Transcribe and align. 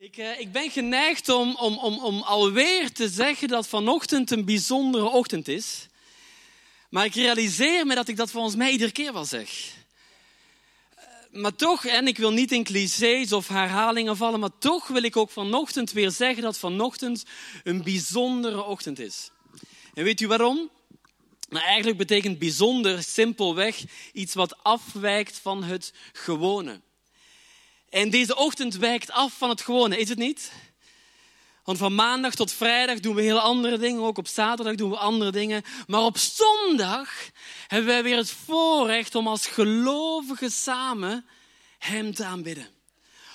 Ik, 0.00 0.16
uh, 0.16 0.40
ik 0.40 0.52
ben 0.52 0.70
geneigd 0.70 1.28
om, 1.28 1.56
om, 1.56 1.78
om, 1.78 1.98
om 1.98 2.20
alweer 2.20 2.92
te 2.92 3.08
zeggen 3.08 3.48
dat 3.48 3.68
vanochtend 3.68 4.30
een 4.30 4.44
bijzondere 4.44 5.08
ochtend 5.08 5.48
is. 5.48 5.86
Maar 6.90 7.04
ik 7.04 7.14
realiseer 7.14 7.86
me 7.86 7.94
dat 7.94 8.08
ik 8.08 8.16
dat 8.16 8.30
volgens 8.30 8.54
mij 8.54 8.70
iedere 8.70 8.92
keer 8.92 9.12
wel 9.12 9.24
zeg. 9.24 9.74
Uh, 10.98 11.40
maar 11.40 11.54
toch, 11.54 11.84
en 11.84 12.06
ik 12.06 12.16
wil 12.16 12.32
niet 12.32 12.52
in 12.52 12.64
clichés 12.64 13.32
of 13.32 13.48
herhalingen 13.48 14.16
vallen, 14.16 14.40
maar 14.40 14.58
toch 14.58 14.86
wil 14.86 15.02
ik 15.02 15.16
ook 15.16 15.30
vanochtend 15.30 15.92
weer 15.92 16.10
zeggen 16.10 16.42
dat 16.42 16.58
vanochtend 16.58 17.24
een 17.64 17.82
bijzondere 17.82 18.62
ochtend 18.64 18.98
is. 18.98 19.30
En 19.94 20.04
weet 20.04 20.20
u 20.20 20.26
waarom? 20.26 20.70
Nou, 21.48 21.64
eigenlijk 21.64 21.98
betekent 21.98 22.38
bijzonder 22.38 23.02
simpelweg 23.02 23.84
iets 24.12 24.34
wat 24.34 24.62
afwijkt 24.62 25.38
van 25.38 25.62
het 25.62 25.92
gewone. 26.12 26.80
En 27.90 28.10
deze 28.10 28.36
ochtend 28.36 28.76
wijkt 28.76 29.10
af 29.10 29.32
van 29.32 29.48
het 29.48 29.60
gewone, 29.60 29.98
is 29.98 30.08
het 30.08 30.18
niet? 30.18 30.52
Want 31.64 31.78
van 31.78 31.94
maandag 31.94 32.34
tot 32.34 32.52
vrijdag 32.52 33.00
doen 33.00 33.14
we 33.14 33.22
hele 33.22 33.40
andere 33.40 33.78
dingen. 33.78 34.02
Ook 34.02 34.18
op 34.18 34.26
zaterdag 34.26 34.74
doen 34.74 34.90
we 34.90 34.96
andere 34.96 35.30
dingen. 35.30 35.62
Maar 35.86 36.00
op 36.00 36.18
zondag 36.18 37.10
hebben 37.66 37.88
wij 37.88 38.02
weer 38.02 38.16
het 38.16 38.30
voorrecht 38.30 39.14
om 39.14 39.26
als 39.26 39.46
gelovigen 39.46 40.50
samen 40.50 41.26
Hem 41.78 42.14
te 42.14 42.24
aanbidden. 42.24 42.66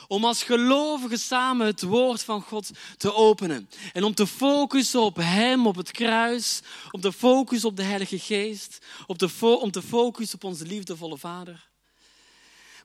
Om 0.08 0.26
als 0.26 0.44
gelovigen 0.44 1.20
samen 1.20 1.66
het 1.66 1.82
woord 1.82 2.24
van 2.24 2.42
God 2.42 2.70
te 2.98 3.14
openen. 3.14 3.70
En 3.94 4.04
om 4.04 4.14
te 4.14 4.28
focussen 4.28 5.02
op 5.02 5.16
Hem, 5.16 5.68
op 5.68 5.76
het 5.76 5.92
kruis. 5.92 6.62
Om 6.92 7.02
te 7.02 7.12
focussen 7.12 7.70
op 7.70 7.76
de 7.76 7.84
Heilige 7.84 8.20
Geest. 8.20 8.86
Om 9.08 9.72
te 9.72 9.82
focussen 9.82 10.36
op 10.36 10.44
onze 10.44 10.66
liefdevolle 10.66 11.18
Vader. 11.18 11.74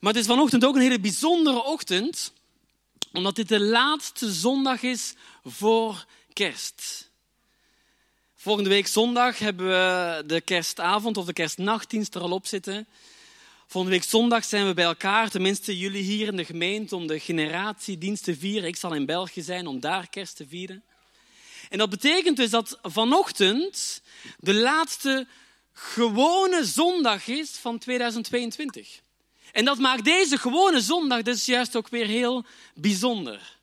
Maar 0.01 0.13
het 0.13 0.21
is 0.21 0.29
vanochtend 0.29 0.65
ook 0.65 0.75
een 0.75 0.81
hele 0.81 1.01
bijzondere 1.01 1.63
ochtend, 1.63 2.33
omdat 3.13 3.37
dit 3.37 3.49
de 3.49 3.61
laatste 3.61 4.33
zondag 4.33 4.83
is 4.83 5.15
voor 5.45 6.07
kerst. 6.33 7.11
Volgende 8.34 8.70
week 8.70 8.87
zondag 8.87 9.39
hebben 9.39 9.67
we 9.67 10.23
de 10.27 10.41
kerstavond 10.41 11.17
of 11.17 11.25
de 11.25 11.33
kerstnachtdienst 11.33 12.15
er 12.15 12.20
al 12.20 12.31
op 12.31 12.47
zitten. 12.47 12.87
Volgende 13.67 13.97
week 13.97 14.09
zondag 14.09 14.45
zijn 14.45 14.67
we 14.67 14.75
bij 14.75 14.84
elkaar, 14.84 15.31
tenminste 15.31 15.79
jullie 15.79 16.03
hier 16.03 16.27
in 16.27 16.37
de 16.37 16.45
gemeente, 16.45 16.97
om 16.97 17.07
de 17.07 17.19
generatiedienst 17.19 18.25
te 18.25 18.37
vieren. 18.37 18.69
Ik 18.69 18.77
zal 18.77 18.95
in 18.95 19.07
België 19.07 19.42
zijn 19.42 19.67
om 19.67 19.81
daar 19.81 20.09
kerst 20.09 20.37
te 20.37 20.47
vieren. 20.47 20.83
En 21.69 21.79
dat 21.79 21.91
betekent 21.91 22.37
dus 22.37 22.51
dat 22.51 22.79
vanochtend 22.83 24.03
de 24.39 24.55
laatste 24.55 25.27
gewone 25.73 26.64
zondag 26.64 27.27
is 27.27 27.51
van 27.51 27.79
2022. 27.79 29.01
En 29.53 29.65
dat 29.65 29.79
maakt 29.79 30.05
deze 30.05 30.39
gewone 30.39 30.81
zondag 30.81 31.23
dus 31.23 31.45
juist 31.45 31.77
ook 31.77 31.89
weer 31.89 32.06
heel 32.06 32.45
bijzonder. 32.75 33.59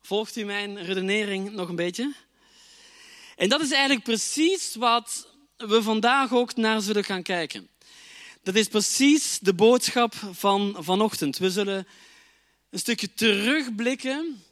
Volgt 0.00 0.36
u 0.36 0.44
mijn 0.44 0.84
redenering 0.84 1.50
nog 1.50 1.68
een 1.68 1.76
beetje? 1.76 2.14
En 3.36 3.48
dat 3.48 3.60
is 3.60 3.70
eigenlijk 3.70 4.04
precies 4.04 4.74
wat 4.74 5.28
we 5.56 5.82
vandaag 5.82 6.32
ook 6.32 6.56
naar 6.56 6.80
zullen 6.80 7.04
gaan 7.04 7.22
kijken. 7.22 7.68
Dat 8.42 8.54
is 8.54 8.68
precies 8.68 9.38
de 9.38 9.54
boodschap 9.54 10.14
van 10.32 10.76
vanochtend. 10.78 11.38
We 11.38 11.50
zullen 11.50 11.86
een 12.70 12.78
stukje 12.78 13.14
terugblikken 13.14 14.42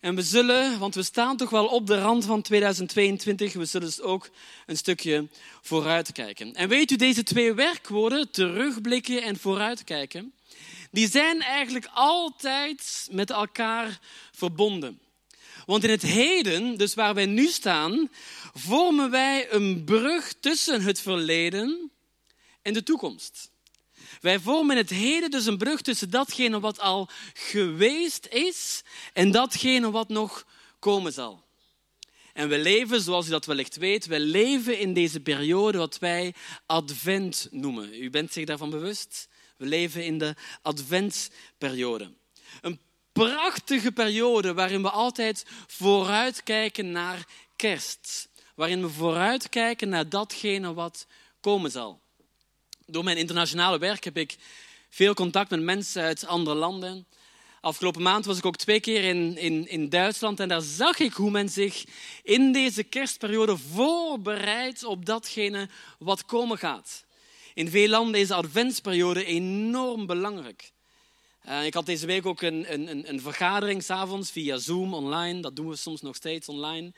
en 0.00 0.14
we 0.14 0.22
zullen, 0.22 0.78
want 0.78 0.94
we 0.94 1.02
staan 1.02 1.36
toch 1.36 1.50
wel 1.50 1.66
op 1.66 1.86
de 1.86 1.98
rand 1.98 2.24
van 2.24 2.42
2022, 2.42 3.52
we 3.52 3.64
zullen 3.64 3.86
dus 3.86 4.00
ook 4.00 4.30
een 4.66 4.76
stukje 4.76 5.28
vooruitkijken. 5.62 6.54
En 6.54 6.68
weet 6.68 6.90
u, 6.90 6.96
deze 6.96 7.22
twee 7.22 7.54
werkwoorden, 7.54 8.30
terugblikken 8.30 9.22
en 9.22 9.36
vooruitkijken, 9.36 10.32
die 10.90 11.08
zijn 11.08 11.40
eigenlijk 11.42 11.88
altijd 11.94 13.08
met 13.10 13.30
elkaar 13.30 13.98
verbonden. 14.32 15.00
Want 15.66 15.84
in 15.84 15.90
het 15.90 16.02
heden, 16.02 16.78
dus 16.78 16.94
waar 16.94 17.14
wij 17.14 17.26
nu 17.26 17.46
staan, 17.46 18.08
vormen 18.54 19.10
wij 19.10 19.52
een 19.52 19.84
brug 19.84 20.34
tussen 20.40 20.82
het 20.82 21.00
verleden 21.00 21.90
en 22.62 22.72
de 22.72 22.82
toekomst. 22.82 23.50
Wij 24.20 24.40
vormen 24.40 24.76
het 24.76 24.90
heden 24.90 25.30
dus 25.30 25.46
een 25.46 25.58
brug 25.58 25.80
tussen 25.80 26.10
datgene 26.10 26.60
wat 26.60 26.80
al 26.80 27.08
geweest 27.34 28.26
is 28.26 28.82
en 29.12 29.30
datgene 29.30 29.90
wat 29.90 30.08
nog 30.08 30.46
komen 30.78 31.12
zal. 31.12 31.44
En 32.32 32.48
we 32.48 32.58
leven, 32.58 33.00
zoals 33.00 33.26
u 33.26 33.30
dat 33.30 33.46
wellicht 33.46 33.76
weet, 33.76 34.06
we 34.06 34.20
leven 34.20 34.78
in 34.78 34.92
deze 34.92 35.20
periode 35.20 35.78
wat 35.78 35.98
wij 35.98 36.34
advent 36.66 37.48
noemen. 37.50 38.02
U 38.02 38.10
bent 38.10 38.32
zich 38.32 38.44
daarvan 38.44 38.70
bewust? 38.70 39.28
We 39.56 39.66
leven 39.66 40.04
in 40.04 40.18
de 40.18 40.34
adventsperiode. 40.62 42.12
Een 42.60 42.80
prachtige 43.12 43.92
periode 43.92 44.54
waarin 44.54 44.82
we 44.82 44.90
altijd 44.90 45.44
vooruitkijken 45.66 46.90
naar 46.90 47.26
kerst. 47.56 48.28
Waarin 48.54 48.82
we 48.82 48.88
vooruitkijken 48.88 49.88
naar 49.88 50.08
datgene 50.08 50.74
wat 50.74 51.06
komen 51.40 51.70
zal. 51.70 52.00
Door 52.88 53.04
mijn 53.04 53.16
internationale 53.16 53.78
werk 53.78 54.04
heb 54.04 54.16
ik 54.16 54.36
veel 54.88 55.14
contact 55.14 55.50
met 55.50 55.62
mensen 55.62 56.02
uit 56.02 56.26
andere 56.26 56.56
landen. 56.56 57.06
Afgelopen 57.60 58.02
maand 58.02 58.24
was 58.24 58.38
ik 58.38 58.46
ook 58.46 58.56
twee 58.56 58.80
keer 58.80 59.04
in, 59.04 59.36
in, 59.36 59.68
in 59.68 59.88
Duitsland 59.88 60.40
en 60.40 60.48
daar 60.48 60.60
zag 60.60 60.98
ik 60.98 61.12
hoe 61.12 61.30
men 61.30 61.48
zich 61.48 61.84
in 62.22 62.52
deze 62.52 62.82
kerstperiode 62.82 63.56
voorbereidt 63.56 64.84
op 64.84 65.04
datgene 65.04 65.68
wat 65.98 66.24
komen 66.24 66.58
gaat. 66.58 67.04
In 67.54 67.70
veel 67.70 67.88
landen 67.88 68.20
is 68.20 68.28
de 68.28 68.34
adventsperiode 68.34 69.24
enorm 69.24 70.06
belangrijk. 70.06 70.70
Uh, 71.48 71.64
ik 71.64 71.74
had 71.74 71.86
deze 71.86 72.06
week 72.06 72.26
ook 72.26 72.42
een, 72.42 72.72
een, 72.72 73.08
een 73.08 73.20
vergadering 73.20 73.82
s'avonds 73.82 74.30
via 74.30 74.56
Zoom 74.56 74.94
online. 74.94 75.40
Dat 75.40 75.56
doen 75.56 75.68
we 75.68 75.76
soms 75.76 76.00
nog 76.00 76.16
steeds 76.16 76.48
online. 76.48 76.92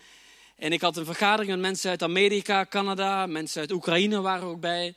En 0.57 0.73
ik 0.73 0.81
had 0.81 0.97
een 0.97 1.05
vergadering 1.05 1.51
met 1.51 1.61
mensen 1.61 1.91
uit 1.91 2.03
Amerika, 2.03 2.67
Canada, 2.67 3.27
mensen 3.27 3.61
uit 3.61 3.73
Oekraïne 3.73 4.21
waren 4.21 4.49
ook 4.49 4.61
bij. 4.61 4.95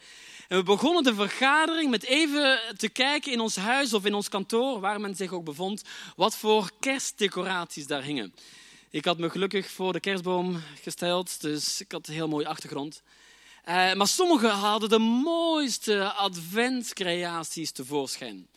We 0.52 0.64
begonnen 0.64 1.04
de 1.04 1.14
vergadering 1.14 1.90
met 1.90 2.04
even 2.04 2.60
te 2.78 2.90
kijken 2.90 3.32
in 3.32 3.40
ons 3.40 3.56
huis 3.56 3.94
of 3.94 4.06
in 4.06 4.14
ons 4.14 4.30
kantoor, 4.30 4.80
waar 4.80 5.02
men 5.02 5.16
zich 5.16 5.32
ook 5.32 5.44
bevond, 5.44 5.84
wat 6.16 6.36
voor 6.36 6.72
kerstdecoraties 6.80 7.88
daar 7.88 8.04
hingen. 8.04 8.34
Ik 8.90 9.06
had 9.06 9.18
me 9.18 9.30
gelukkig 9.30 9.70
voor 9.70 9.94
de 9.94 10.00
kerstboom 10.00 10.62
gesteld, 10.82 11.42
dus 11.42 11.82
ik 11.82 11.92
had 11.92 12.08
een 12.08 12.14
heel 12.14 12.28
mooie 12.28 12.48
achtergrond. 12.48 13.02
Uh, 13.70 13.94
maar 13.94 14.08
sommigen 14.08 14.50
hadden 14.50 14.90
de 14.90 15.00
mooiste 15.00 16.12
adventcreaties 16.12 17.72
tevoorschijn. 17.72 18.48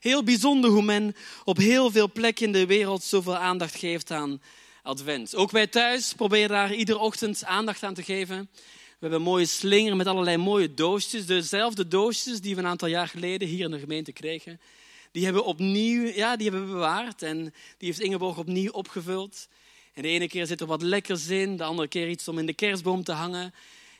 Heel 0.00 0.22
bijzonder 0.22 0.70
hoe 0.70 0.82
men 0.82 1.16
op 1.44 1.56
heel 1.56 1.90
veel 1.90 2.12
plekken 2.12 2.46
in 2.46 2.52
de 2.52 2.66
wereld 2.66 3.02
zoveel 3.02 3.36
aandacht 3.36 3.76
geeft 3.76 4.10
aan 4.10 4.42
advent. 4.82 5.34
Ook 5.34 5.50
wij 5.50 5.66
thuis 5.66 6.12
proberen 6.12 6.48
daar 6.48 6.74
iedere 6.74 6.98
ochtend 6.98 7.44
aandacht 7.44 7.82
aan 7.82 7.94
te 7.94 8.02
geven. 8.02 8.48
We 9.04 9.10
hebben 9.10 9.26
een 9.28 9.34
mooie 9.34 9.46
slinger 9.46 9.96
met 9.96 10.06
allerlei 10.06 10.36
mooie 10.36 10.74
doosjes. 10.74 11.26
Dezelfde 11.26 11.88
doosjes 11.88 12.40
die 12.40 12.54
we 12.54 12.60
een 12.60 12.66
aantal 12.66 12.88
jaar 12.88 13.08
geleden 13.08 13.48
hier 13.48 13.64
in 13.64 13.70
de 13.70 13.78
gemeente 13.78 14.12
kregen. 14.12 14.60
Die 15.12 15.24
hebben 15.24 15.44
opnieuw 15.44 16.06
ja, 16.06 16.36
die 16.36 16.50
hebben 16.50 16.66
we 16.66 16.72
bewaard. 16.72 17.22
En 17.22 17.42
die 17.78 17.88
heeft 17.88 18.00
Ingeborg 18.00 18.38
opnieuw 18.38 18.70
opgevuld. 18.70 19.48
En 19.94 20.02
de 20.02 20.08
ene 20.08 20.28
keer 20.28 20.46
zit 20.46 20.60
er 20.60 20.66
wat 20.66 20.82
lekkers 20.82 21.26
in. 21.26 21.56
De 21.56 21.64
andere 21.64 21.88
keer 21.88 22.08
iets 22.08 22.28
om 22.28 22.38
in 22.38 22.46
de 22.46 22.52
kerstboom 22.52 23.04
te 23.04 23.12
hangen. 23.12 23.54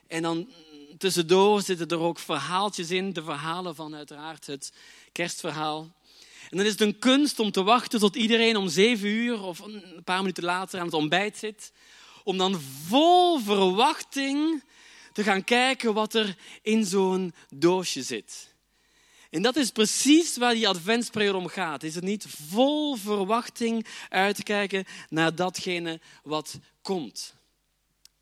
En 0.07 0.23
dan 0.23 0.49
tussendoor 0.99 1.63
zitten 1.63 1.89
er 1.89 2.01
ook 2.01 2.19
verhaaltjes 2.19 2.91
in. 2.91 3.13
De 3.13 3.23
verhalen 3.23 3.75
van 3.75 3.95
uiteraard 3.95 4.47
het 4.47 4.73
kerstverhaal. 5.13 5.81
En 6.51 6.57
dan 6.57 6.67
is 6.67 6.73
het 6.73 6.81
een 6.81 6.99
kunst 6.99 7.39
om 7.39 7.51
te 7.51 7.63
wachten 7.63 8.01
tot 8.01 8.17
iedereen 8.17 8.57
om 8.57 8.69
zeven 8.69 9.09
uur 9.09 9.43
of 9.43 9.59
een 9.59 10.03
paar 10.05 10.21
minuten 10.21 10.45
later 10.45 10.79
aan 10.79 10.87
het 10.87 10.95
ontbijt 10.95 11.37
zit. 11.37 11.73
Om 12.23 12.39
dan 12.39 12.61
vol 12.87 13.39
verwachting 13.39 14.63
te 15.15 15.23
gaan 15.23 15.45
kijken 15.45 15.95
wat 15.95 16.15
er 16.15 16.37
in 16.63 16.85
zo'n 16.85 17.35
doosje 17.49 18.03
zit. 18.03 18.53
En 19.31 19.43
dat 19.43 19.57
is 19.57 19.71
precies 19.71 20.37
waar 20.37 20.55
die 20.55 20.69
adventsperiode 20.69 21.39
om 21.39 21.49
gaat. 21.49 21.83
Is 21.83 21.95
het 21.95 22.05
niet 22.05 22.27
vol 22.29 22.97
verwachting 22.97 23.87
uitkijken 24.09 24.85
naar 25.09 25.35
datgene 25.35 26.01
wat 26.23 26.59
komt? 26.83 27.35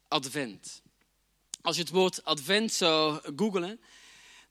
Advent. 0.08 0.82
Als 1.62 1.76
je 1.76 1.82
het 1.82 1.90
woord 1.90 2.24
advent 2.24 2.72
zou 2.72 3.20
googlen, 3.36 3.80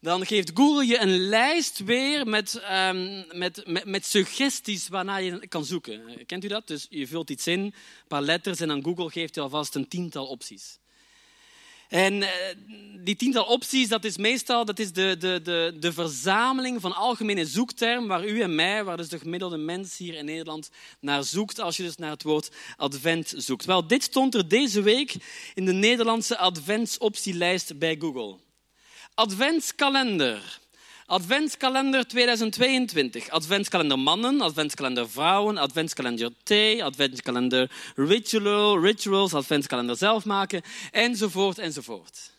dan 0.00 0.26
geeft 0.26 0.50
Google 0.54 0.86
je 0.86 0.98
een 0.98 1.18
lijst 1.18 1.78
weer 1.78 2.26
met, 2.26 2.62
um, 2.70 3.24
met, 3.38 3.84
met, 3.84 4.06
suggesties 4.06 4.88
waarna 4.88 5.16
je 5.16 5.46
kan 5.48 5.64
zoeken. 5.64 6.26
Kent 6.26 6.44
u 6.44 6.48
dat? 6.48 6.66
Dus 6.66 6.86
je 6.90 7.06
vult 7.06 7.30
iets 7.30 7.46
in, 7.46 7.60
een 7.60 7.74
paar 8.08 8.22
letters, 8.22 8.60
en 8.60 8.68
dan 8.68 8.84
Google 8.84 9.10
geeft 9.10 9.34
je 9.34 9.40
alvast 9.40 9.74
een 9.74 9.88
tiental 9.88 10.26
opties. 10.26 10.78
En 11.92 12.22
eh, 12.22 12.28
die 13.04 13.16
tiental 13.16 13.44
opties, 13.44 13.88
dat 13.88 14.04
is 14.04 14.16
meestal 14.16 14.64
dat 14.64 14.78
is 14.78 14.92
de, 14.92 15.16
de, 15.18 15.40
de, 15.42 15.76
de 15.80 15.92
verzameling 15.92 16.80
van 16.80 16.94
algemene 16.94 17.46
zoektermen 17.46 18.08
waar 18.08 18.26
u 18.26 18.40
en 18.40 18.54
mij, 18.54 18.84
waar 18.84 18.96
dus 18.96 19.08
de 19.08 19.18
gemiddelde 19.18 19.56
mens 19.56 19.96
hier 19.96 20.14
in 20.14 20.24
Nederland 20.24 20.70
naar 21.00 21.24
zoekt 21.24 21.58
als 21.58 21.76
je 21.76 21.82
dus 21.82 21.96
naar 21.96 22.10
het 22.10 22.22
woord 22.22 22.50
advent 22.76 23.34
zoekt. 23.36 23.64
Wel, 23.64 23.86
dit 23.86 24.02
stond 24.02 24.34
er 24.34 24.48
deze 24.48 24.82
week 24.82 25.14
in 25.54 25.64
de 25.64 25.72
Nederlandse 25.72 26.38
adventsoptielijst 26.38 27.78
bij 27.78 27.96
Google. 27.98 28.38
Adventskalender, 29.14 30.60
Adventskalender 31.12 32.06
2022. 32.06 33.30
Adventskalender 33.30 33.98
mannen, 33.98 34.40
adventskalender 34.40 35.10
vrouwen, 35.10 35.58
adventskalender 35.58 36.30
thee, 36.42 36.84
adventskalender 36.84 37.70
ritual, 37.94 38.78
rituals, 38.80 39.34
adventskalender 39.34 39.96
zelf 39.96 40.24
maken, 40.24 40.62
enzovoort, 40.90 41.58
enzovoort. 41.58 42.30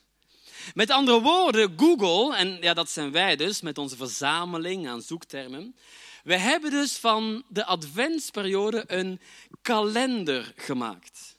Met 0.73 0.89
andere 0.89 1.21
woorden, 1.21 1.73
Google, 1.77 2.35
en 2.35 2.57
ja, 2.61 2.73
dat 2.73 2.89
zijn 2.89 3.11
wij 3.11 3.35
dus 3.35 3.61
met 3.61 3.77
onze 3.77 3.95
verzameling 3.95 4.87
aan 4.87 5.01
zoektermen, 5.01 5.75
we 6.23 6.37
hebben 6.37 6.71
dus 6.71 6.97
van 6.97 7.43
de 7.47 7.65
adventsperiode 7.65 8.83
een 8.87 9.19
kalender 9.61 10.53
gemaakt. 10.55 11.35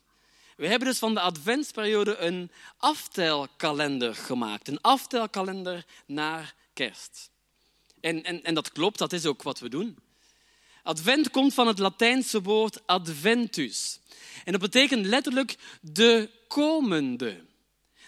We 0.57 0.67
hebben 0.67 0.89
dus 0.89 0.99
van 0.99 1.15
de 1.15 1.21
adventsperiode 1.21 2.17
een 2.17 2.51
aftelkalender 2.77 4.15
gemaakt. 4.15 4.69
Een 4.69 4.81
aftelkalender 4.81 5.85
naar 6.07 6.55
kerst. 6.75 7.31
En, 8.01 8.25
en, 8.25 8.43
en 8.43 8.55
dat 8.55 8.73
klopt, 8.73 8.99
dat 8.99 9.13
is 9.13 9.27
ook 9.27 9.43
wat 9.43 9.59
we 9.59 9.69
doen. 9.69 9.99
Advent 10.83 11.31
komt 11.31 11.55
van 11.55 11.67
het 11.67 11.79
Latijnse 11.79 12.43
woord 12.43 12.87
adventus. 12.87 14.01
En 14.45 14.53
dat 14.53 14.61
betekent 14.61 15.07
letterlijk 15.07 15.57
de 15.81 16.31
komende. 16.49 17.45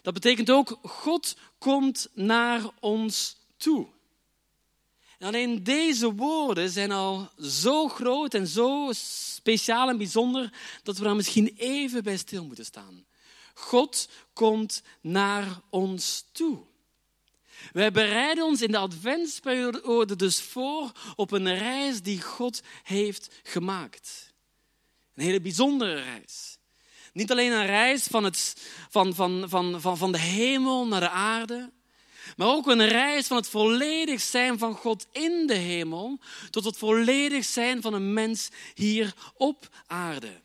Dat 0.03 0.15
betekent 0.15 0.51
ook 0.51 0.79
God 0.83 1.37
komt 1.59 2.09
naar 2.15 2.71
ons 2.81 3.37
toe. 3.57 3.87
En 5.19 5.27
alleen 5.27 5.65
deze 5.65 6.15
woorden 6.15 6.71
zijn 6.71 6.93
al 6.93 7.31
zo 7.41 7.89
groot 7.89 8.35
en 8.35 8.47
zo 8.47 8.91
speciaal 8.93 9.89
en 9.89 9.97
bijzonder 9.97 10.53
dat 10.83 10.97
we 10.97 11.05
daar 11.05 11.17
misschien 11.17 11.55
even 11.57 12.03
bij 12.03 12.17
stil 12.17 12.45
moeten 12.45 12.65
staan. 12.65 13.07
God 13.55 14.09
komt 14.33 14.83
naar 15.01 15.61
ons 15.71 16.25
toe. 16.33 16.59
Wij 17.73 17.91
bereiden 17.91 18.45
ons 18.45 18.63
in 18.63 18.71
de 18.71 18.79
adventsperiode 18.79 20.17
dus 20.17 20.41
voor 20.41 20.93
op 21.17 21.31
een 21.31 21.59
reis 21.59 22.03
die 22.03 22.23
God 22.23 22.63
heeft 22.83 23.41
gemaakt. 23.43 24.35
Een 25.15 25.25
hele 25.25 25.41
bijzondere 25.41 26.03
reis. 26.03 26.59
Niet 27.13 27.31
alleen 27.31 27.53
een 27.53 27.67
reis 27.67 28.03
van, 28.03 28.25
het, 28.25 28.57
van, 28.91 29.15
van, 29.15 29.45
van, 29.49 29.81
van, 29.81 29.97
van 29.99 30.13
de 30.13 30.19
hemel 30.19 30.87
naar 30.87 31.01
de 31.01 31.11
aarde, 31.11 31.73
maar 32.37 32.49
ook 32.49 32.67
een 32.67 32.89
reis 32.89 33.27
van 33.27 33.37
het 33.37 33.49
volledig 33.49 34.21
zijn 34.21 34.59
van 34.59 34.75
God 34.75 35.07
in 35.13 35.47
de 35.47 35.55
hemel 35.55 36.19
tot 36.51 36.65
het 36.65 36.77
volledig 36.77 37.45
zijn 37.45 37.83
van 37.83 37.95
een 37.95 38.13
mens 38.13 38.49
hier 38.75 39.15
op 39.37 39.69
aarde. 39.87 40.45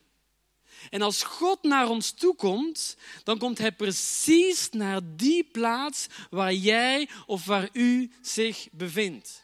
En 0.91 1.01
als 1.01 1.23
God 1.23 1.63
naar 1.63 1.89
ons 1.89 2.11
toe 2.11 2.35
komt, 2.35 2.97
dan 3.23 3.37
komt 3.37 3.57
Hij 3.57 3.71
precies 3.71 4.69
naar 4.69 5.01
die 5.15 5.43
plaats 5.43 6.07
waar 6.29 6.53
jij 6.53 7.09
of 7.25 7.45
waar 7.45 7.69
u 7.73 8.11
zich 8.21 8.67
bevindt. 8.71 9.43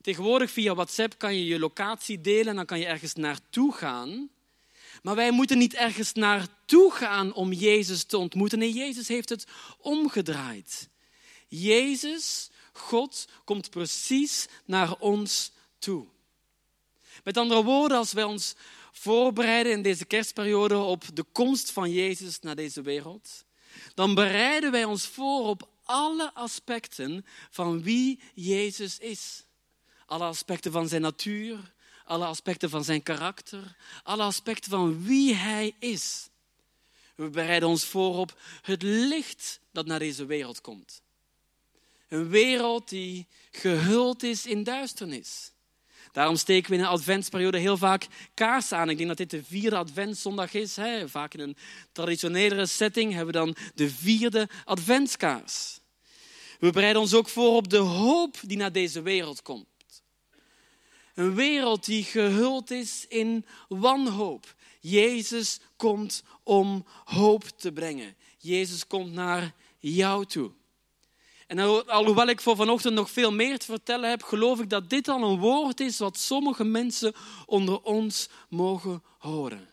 Tegenwoordig 0.00 0.50
via 0.50 0.74
WhatsApp 0.74 1.18
kan 1.18 1.34
je 1.34 1.44
je 1.44 1.58
locatie 1.58 2.20
delen 2.20 2.46
en 2.46 2.56
dan 2.56 2.66
kan 2.66 2.78
je 2.78 2.86
ergens 2.86 3.14
naartoe 3.14 3.72
gaan. 3.72 4.30
Maar 5.02 5.14
wij 5.14 5.30
moeten 5.30 5.58
niet 5.58 5.74
ergens 5.74 6.12
naartoe 6.12 6.92
gaan 6.92 7.34
om 7.34 7.52
Jezus 7.52 8.04
te 8.04 8.18
ontmoeten. 8.18 8.58
Nee, 8.58 8.72
Jezus 8.72 9.08
heeft 9.08 9.28
het 9.28 9.46
omgedraaid. 9.78 10.88
Jezus, 11.48 12.50
God, 12.72 13.28
komt 13.44 13.70
precies 13.70 14.46
naar 14.64 14.94
ons 14.98 15.52
toe. 15.78 16.06
Met 17.24 17.36
andere 17.36 17.64
woorden, 17.64 17.98
als 17.98 18.12
wij 18.12 18.24
ons 18.24 18.54
voorbereiden 18.92 19.72
in 19.72 19.82
deze 19.82 20.04
kerstperiode 20.04 20.76
op 20.76 21.04
de 21.14 21.24
komst 21.32 21.70
van 21.70 21.90
Jezus 21.90 22.40
naar 22.40 22.56
deze 22.56 22.82
wereld, 22.82 23.44
dan 23.94 24.14
bereiden 24.14 24.70
wij 24.70 24.84
ons 24.84 25.06
voor 25.06 25.48
op 25.48 25.68
alle 25.84 26.34
aspecten 26.34 27.26
van 27.50 27.82
wie 27.82 28.20
Jezus 28.34 28.98
is. 28.98 29.44
Alle 30.06 30.24
aspecten 30.24 30.72
van 30.72 30.88
zijn 30.88 31.02
natuur, 31.02 31.72
alle 32.04 32.24
aspecten 32.24 32.70
van 32.70 32.84
zijn 32.84 33.02
karakter, 33.02 33.76
alle 34.02 34.22
aspecten 34.22 34.70
van 34.70 35.04
wie 35.04 35.34
Hij 35.34 35.74
is. 35.78 36.28
We 37.14 37.28
bereiden 37.28 37.68
ons 37.68 37.84
voor 37.84 38.16
op 38.18 38.40
het 38.62 38.82
licht 38.82 39.60
dat 39.72 39.86
naar 39.86 39.98
deze 39.98 40.26
wereld 40.26 40.60
komt. 40.60 41.02
Een 42.08 42.28
wereld 42.28 42.88
die 42.88 43.26
gehuld 43.50 44.22
is 44.22 44.46
in 44.46 44.64
duisternis. 44.64 45.52
Daarom 46.12 46.36
steken 46.36 46.70
we 46.70 46.76
in 46.76 46.82
de 46.82 46.88
adventsperiode 46.88 47.58
heel 47.58 47.76
vaak 47.76 48.06
kaarsen 48.34 48.78
aan. 48.78 48.88
Ik 48.88 48.96
denk 48.96 49.08
dat 49.08 49.16
dit 49.16 49.30
de 49.30 49.44
vierde 49.44 49.76
adventszondag 49.76 50.54
is. 50.54 50.76
Hè. 50.76 51.08
Vaak 51.08 51.34
in 51.34 51.40
een 51.40 51.56
traditionelere 51.92 52.66
setting 52.66 53.12
hebben 53.12 53.34
we 53.34 53.40
dan 53.40 53.56
de 53.74 53.90
vierde 53.90 54.48
adventskaars. 54.64 55.80
We 56.58 56.70
bereiden 56.70 57.02
ons 57.02 57.14
ook 57.14 57.28
voor 57.28 57.56
op 57.56 57.68
de 57.68 57.76
hoop 57.76 58.36
die 58.42 58.56
naar 58.56 58.72
deze 58.72 59.02
wereld 59.02 59.42
komt. 59.42 59.66
Een 61.14 61.34
wereld 61.34 61.84
die 61.84 62.04
gehuld 62.04 62.70
is 62.70 63.06
in 63.08 63.46
wanhoop. 63.68 64.54
Jezus 64.80 65.60
komt 65.76 66.22
om 66.42 66.86
hoop 67.04 67.44
te 67.44 67.72
brengen. 67.72 68.16
Jezus 68.38 68.86
komt 68.86 69.12
naar 69.12 69.54
jou 69.78 70.26
toe. 70.26 70.50
En 71.52 71.86
alhoewel 71.86 72.26
ik 72.26 72.40
voor 72.40 72.56
vanochtend 72.56 72.94
nog 72.94 73.10
veel 73.10 73.32
meer 73.32 73.58
te 73.58 73.66
vertellen 73.66 74.10
heb, 74.10 74.22
geloof 74.22 74.60
ik 74.60 74.70
dat 74.70 74.90
dit 74.90 75.08
al 75.08 75.22
een 75.22 75.38
woord 75.38 75.80
is 75.80 75.98
wat 75.98 76.18
sommige 76.18 76.64
mensen 76.64 77.14
onder 77.46 77.82
ons 77.82 78.28
mogen 78.48 79.02
horen. 79.18 79.68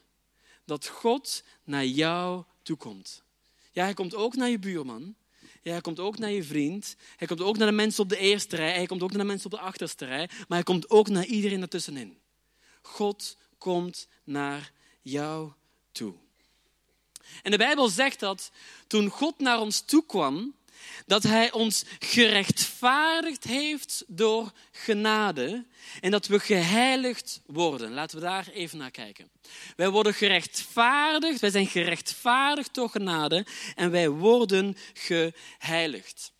Dat 0.65 0.87
God 0.87 1.43
naar 1.63 1.85
jou 1.85 2.43
toekomt. 2.63 3.23
Ja, 3.71 3.83
hij 3.83 3.93
komt 3.93 4.15
ook 4.15 4.35
naar 4.35 4.49
je 4.49 4.59
buurman. 4.59 5.15
Ja, 5.61 5.71
hij 5.71 5.81
komt 5.81 5.99
ook 5.99 6.17
naar 6.17 6.31
je 6.31 6.43
vriend. 6.43 6.95
Hij 7.15 7.27
komt 7.27 7.41
ook 7.41 7.57
naar 7.57 7.67
de 7.67 7.73
mensen 7.73 8.03
op 8.03 8.09
de 8.09 8.17
eerste 8.17 8.55
rij. 8.55 8.73
Hij 8.73 8.85
komt 8.85 9.03
ook 9.03 9.11
naar 9.11 9.21
de 9.21 9.25
mensen 9.25 9.51
op 9.51 9.57
de 9.57 9.65
achterste 9.65 10.05
rij. 10.05 10.27
Maar 10.27 10.57
hij 10.57 10.63
komt 10.63 10.89
ook 10.89 11.09
naar 11.09 11.25
iedereen 11.25 11.61
ertussenin. 11.61 12.17
God 12.81 13.37
komt 13.57 14.07
naar 14.23 14.71
jou 15.01 15.51
toe. 15.91 16.13
En 17.43 17.51
de 17.51 17.57
Bijbel 17.57 17.89
zegt 17.89 18.19
dat 18.19 18.51
toen 18.87 19.09
God 19.09 19.39
naar 19.39 19.59
ons 19.59 19.81
toe 19.81 20.05
kwam, 20.05 20.57
dat 21.05 21.23
Hij 21.23 21.51
ons 21.51 21.83
gerechtvaardigd 21.99 23.43
heeft 23.43 24.03
door 24.07 24.51
genade 24.71 25.65
en 26.01 26.11
dat 26.11 26.27
we 26.27 26.39
geheiligd 26.39 27.41
worden. 27.45 27.93
Laten 27.93 28.17
we 28.17 28.23
daar 28.23 28.47
even 28.47 28.77
naar 28.77 28.91
kijken. 28.91 29.29
Wij 29.75 29.89
worden 29.89 30.13
gerechtvaardigd, 30.13 31.39
wij 31.39 31.49
zijn 31.49 31.67
gerechtvaardigd 31.67 32.73
door 32.73 32.89
genade 32.89 33.45
en 33.75 33.91
wij 33.91 34.09
worden 34.09 34.77
geheiligd. 34.93 36.31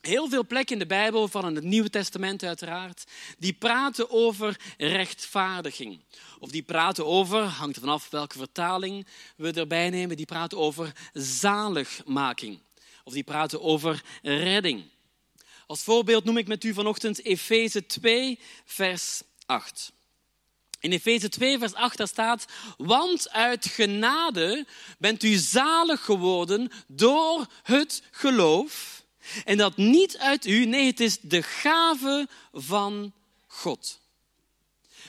Heel 0.00 0.28
veel 0.28 0.46
plekken 0.46 0.72
in 0.72 0.78
de 0.78 0.86
Bijbel, 0.86 1.28
van 1.28 1.54
het 1.54 1.64
Nieuwe 1.64 1.90
Testament 1.90 2.42
uiteraard, 2.42 3.04
die 3.38 3.52
praten 3.52 4.10
over 4.10 4.60
rechtvaardiging. 4.76 6.00
Of 6.38 6.50
die 6.50 6.62
praten 6.62 7.06
over, 7.06 7.42
hangt 7.42 7.76
er 7.76 7.82
vanaf 7.82 8.10
welke 8.10 8.38
vertaling 8.38 9.06
we 9.36 9.52
erbij 9.52 9.90
nemen, 9.90 10.16
die 10.16 10.26
praten 10.26 10.58
over 10.58 10.92
zaligmaking 11.12 12.60
of 13.04 13.12
die 13.12 13.22
praten 13.22 13.62
over 13.62 14.02
redding. 14.22 14.84
Als 15.66 15.82
voorbeeld 15.82 16.24
noem 16.24 16.36
ik 16.36 16.46
met 16.46 16.64
u 16.64 16.72
vanochtend 16.72 17.24
Efeze 17.24 17.86
2, 17.86 18.38
vers 18.64 19.22
8. 19.46 19.92
In 20.80 20.92
Efeze 20.92 21.28
2, 21.28 21.58
vers 21.58 21.74
8 21.74 21.96
daar 21.96 22.08
staat, 22.08 22.46
want 22.76 23.30
uit 23.30 23.66
genade 23.66 24.66
bent 24.98 25.22
u 25.22 25.34
zalig 25.34 26.04
geworden 26.04 26.70
door 26.86 27.46
het 27.62 28.02
geloof. 28.10 29.02
En 29.44 29.56
dat 29.56 29.76
niet 29.76 30.18
uit 30.18 30.46
u, 30.46 30.64
nee, 30.64 30.86
het 30.86 31.00
is 31.00 31.18
de 31.20 31.42
gave 31.42 32.28
van 32.52 33.12
God. 33.46 34.00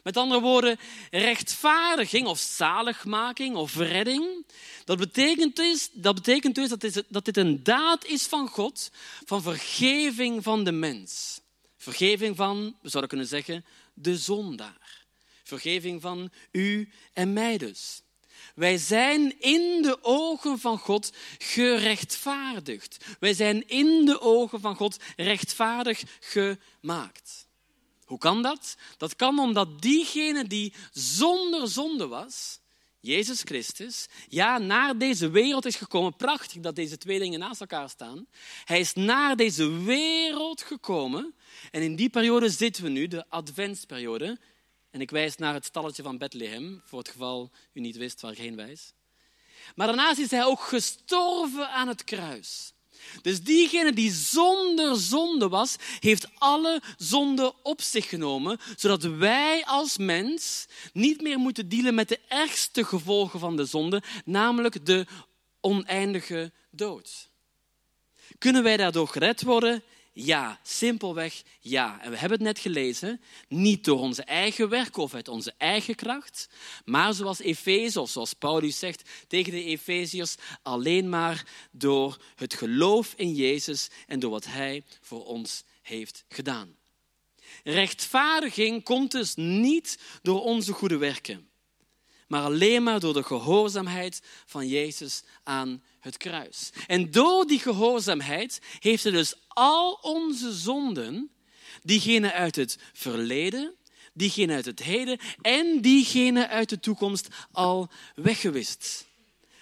Met 0.06 0.18
andere 0.18 0.42
woorden, 0.42 0.80
rechtvaardiging 1.12 2.28
of 2.28 2.40
zaligmaking 2.40 3.56
of 3.56 3.76
redding, 3.76 4.46
dat 4.84 4.98
betekent 4.98 5.56
dus 5.56 5.90
dat, 5.94 6.16
betekent 6.16 6.56
dus 6.56 6.70
dat, 6.70 6.80
dit, 6.80 7.04
dat 7.08 7.26
dit 7.26 7.38
een 7.38 7.64
daad 7.64 8.06
is 8.06 8.26
van 8.26 8.48
God, 8.48 8.92
van 9.26 9.42
vergeving 9.42 10.44
van 10.44 10.64
de 10.64 10.72
mens. 10.72 11.42
Vergeving 11.78 12.36
van, 12.36 12.78
we 12.82 12.90
zouden 12.90 13.10
kunnen 13.10 13.28
zeggen, 13.28 13.66
de 13.94 14.18
zondaar. 14.18 15.06
Vergeving 15.44 16.02
van 16.02 16.32
u 16.52 16.92
en 17.14 17.34
mij 17.34 17.58
dus. 17.58 18.02
Wij 18.56 18.78
zijn 18.78 19.42
in 19.42 19.82
de 19.82 19.98
ogen 20.02 20.60
van 20.60 20.78
God 20.78 21.14
gerechtvaardigd. 21.38 23.06
Wij 23.20 23.34
zijn 23.34 23.68
in 23.68 24.06
de 24.06 24.22
ogen 24.22 24.62
van 24.62 24.76
God 24.76 24.98
rechtvaardig 25.16 26.04
gemaakt. 26.20 27.45
Hoe 28.06 28.18
kan 28.18 28.42
dat? 28.42 28.78
Dat 28.98 29.16
kan 29.16 29.40
omdat 29.40 29.82
diegene 29.82 30.48
die 30.48 30.74
zonder 30.92 31.68
zonde 31.68 32.08
was, 32.08 32.60
Jezus 33.06 33.42
Christus, 33.42 34.08
ja, 34.28 34.58
naar 34.58 34.98
deze 34.98 35.30
wereld 35.30 35.66
is 35.66 35.76
gekomen. 35.76 36.16
Prachtig 36.16 36.62
dat 36.62 36.76
deze 36.76 36.98
twee 36.98 37.20
dingen 37.20 37.40
naast 37.40 37.62
elkaar 37.62 37.90
staan. 37.90 38.28
Hij 38.64 38.80
is 38.80 38.94
naar 38.94 39.36
deze 39.36 39.84
wereld 39.84 40.62
gekomen. 40.62 41.36
En 41.72 41.82
in 41.82 41.96
die 41.96 42.10
periode 42.10 42.50
zitten 42.50 42.84
we 42.84 42.90
nu, 42.90 43.08
de 43.08 43.26
adventsperiode. 43.30 44.40
En 44.92 45.02
ik 45.02 45.12
wijs 45.12 45.36
naar 45.36 45.54
het 45.54 45.66
stalletje 45.66 46.04
van 46.04 46.18
Bethlehem, 46.18 46.82
voor 46.86 47.00
het 47.00 47.10
geval 47.10 47.52
u 47.74 47.80
niet 47.80 47.98
wist 47.98 48.22
waar 48.22 48.32
ik 48.32 48.38
heen 48.38 48.56
wijs. 48.56 48.94
Maar 49.76 49.88
daarnaast 49.88 50.20
is 50.20 50.32
hij 50.32 50.46
ook 50.46 50.62
gestorven 50.62 51.70
aan 51.70 51.88
het 51.88 52.04
kruis. 52.04 52.74
Dus 53.22 53.42
diegene 53.42 53.94
die 53.94 54.12
zonder 54.12 54.98
zonde 54.98 55.50
was, 55.50 55.76
heeft 56.00 56.28
alle 56.38 56.82
zonde 56.98 57.54
op 57.64 57.82
zich 57.82 58.10
genomen, 58.10 58.60
zodat 58.76 59.04
wij 59.04 59.66
als 59.66 59.98
mens 59.98 60.66
niet 60.94 61.22
meer 61.22 61.38
moeten 61.38 61.70
dealen 61.70 61.96
met 61.96 62.10
de 62.10 62.20
ergste 62.28 62.84
gevolgen 62.84 63.40
van 63.40 63.56
de 63.56 63.66
zonde, 63.66 64.04
namelijk 64.26 64.86
de 64.86 65.06
oneindige 65.62 66.52
dood. 66.72 67.30
Kunnen 68.38 68.64
wij 68.64 68.78
daardoor 68.78 69.08
gered 69.08 69.42
worden? 69.42 69.84
Ja, 70.18 70.60
simpelweg 70.64 71.42
ja. 71.60 72.02
En 72.02 72.12
we 72.12 72.18
hebben 72.18 72.38
het 72.38 72.48
net 72.48 72.60
gelezen, 72.60 73.22
niet 73.48 73.84
door 73.84 74.00
onze 74.00 74.24
eigen 74.24 74.70
werk 74.70 74.98
of 74.98 75.14
uit 75.14 75.28
onze 75.28 75.54
eigen 75.58 75.96
kracht, 75.96 76.50
maar 76.86 77.14
zoals 77.14 77.40
Efeze, 77.40 78.06
zoals 78.06 78.34
Paulus 78.34 78.80
zegt 78.80 79.10
tegen 79.28 79.52
de 79.52 79.64
Efeziërs, 79.64 80.36
alleen 80.62 81.10
maar 81.10 81.46
door 81.72 82.18
het 82.36 82.54
geloof 82.54 83.14
in 83.16 83.34
Jezus 83.34 83.90
en 84.08 84.20
door 84.20 84.32
wat 84.32 84.46
Hij 84.46 84.84
voor 85.02 85.26
ons 85.26 85.64
heeft 85.82 86.26
gedaan. 86.30 86.76
Rechtvaardiging 87.64 88.84
komt 88.84 89.12
dus 89.12 89.36
niet 89.36 90.00
door 90.22 90.44
onze 90.44 90.74
goede 90.74 90.98
werken, 90.98 91.50
maar 92.28 92.42
alleen 92.42 92.84
maar 92.84 93.00
door 93.00 93.14
de 93.14 93.24
gehoorzaamheid 93.24 94.22
van 94.46 94.68
Jezus 94.68 95.24
aan 95.44 95.84
het 96.00 96.18
kruis. 96.18 96.70
En 96.88 97.12
door 97.12 97.48
die 97.48 97.60
gehoorzaamheid 97.60 98.62
heeft 98.80 99.04
hij 99.04 99.12
dus 99.12 99.34
al 99.48 100.00
onze 100.02 100.54
zonden, 100.54 101.32
diegene 101.84 102.34
uit 102.34 102.56
het 102.56 102.78
verleden, 102.94 103.76
diegene 104.14 104.54
uit 104.54 104.66
het 104.66 104.84
heden 104.84 105.20
en 105.42 105.82
diegene 105.82 106.48
uit 106.48 106.70
de 106.70 106.80
toekomst 106.80 107.28
al 107.52 107.90
weggewist. 108.16 109.06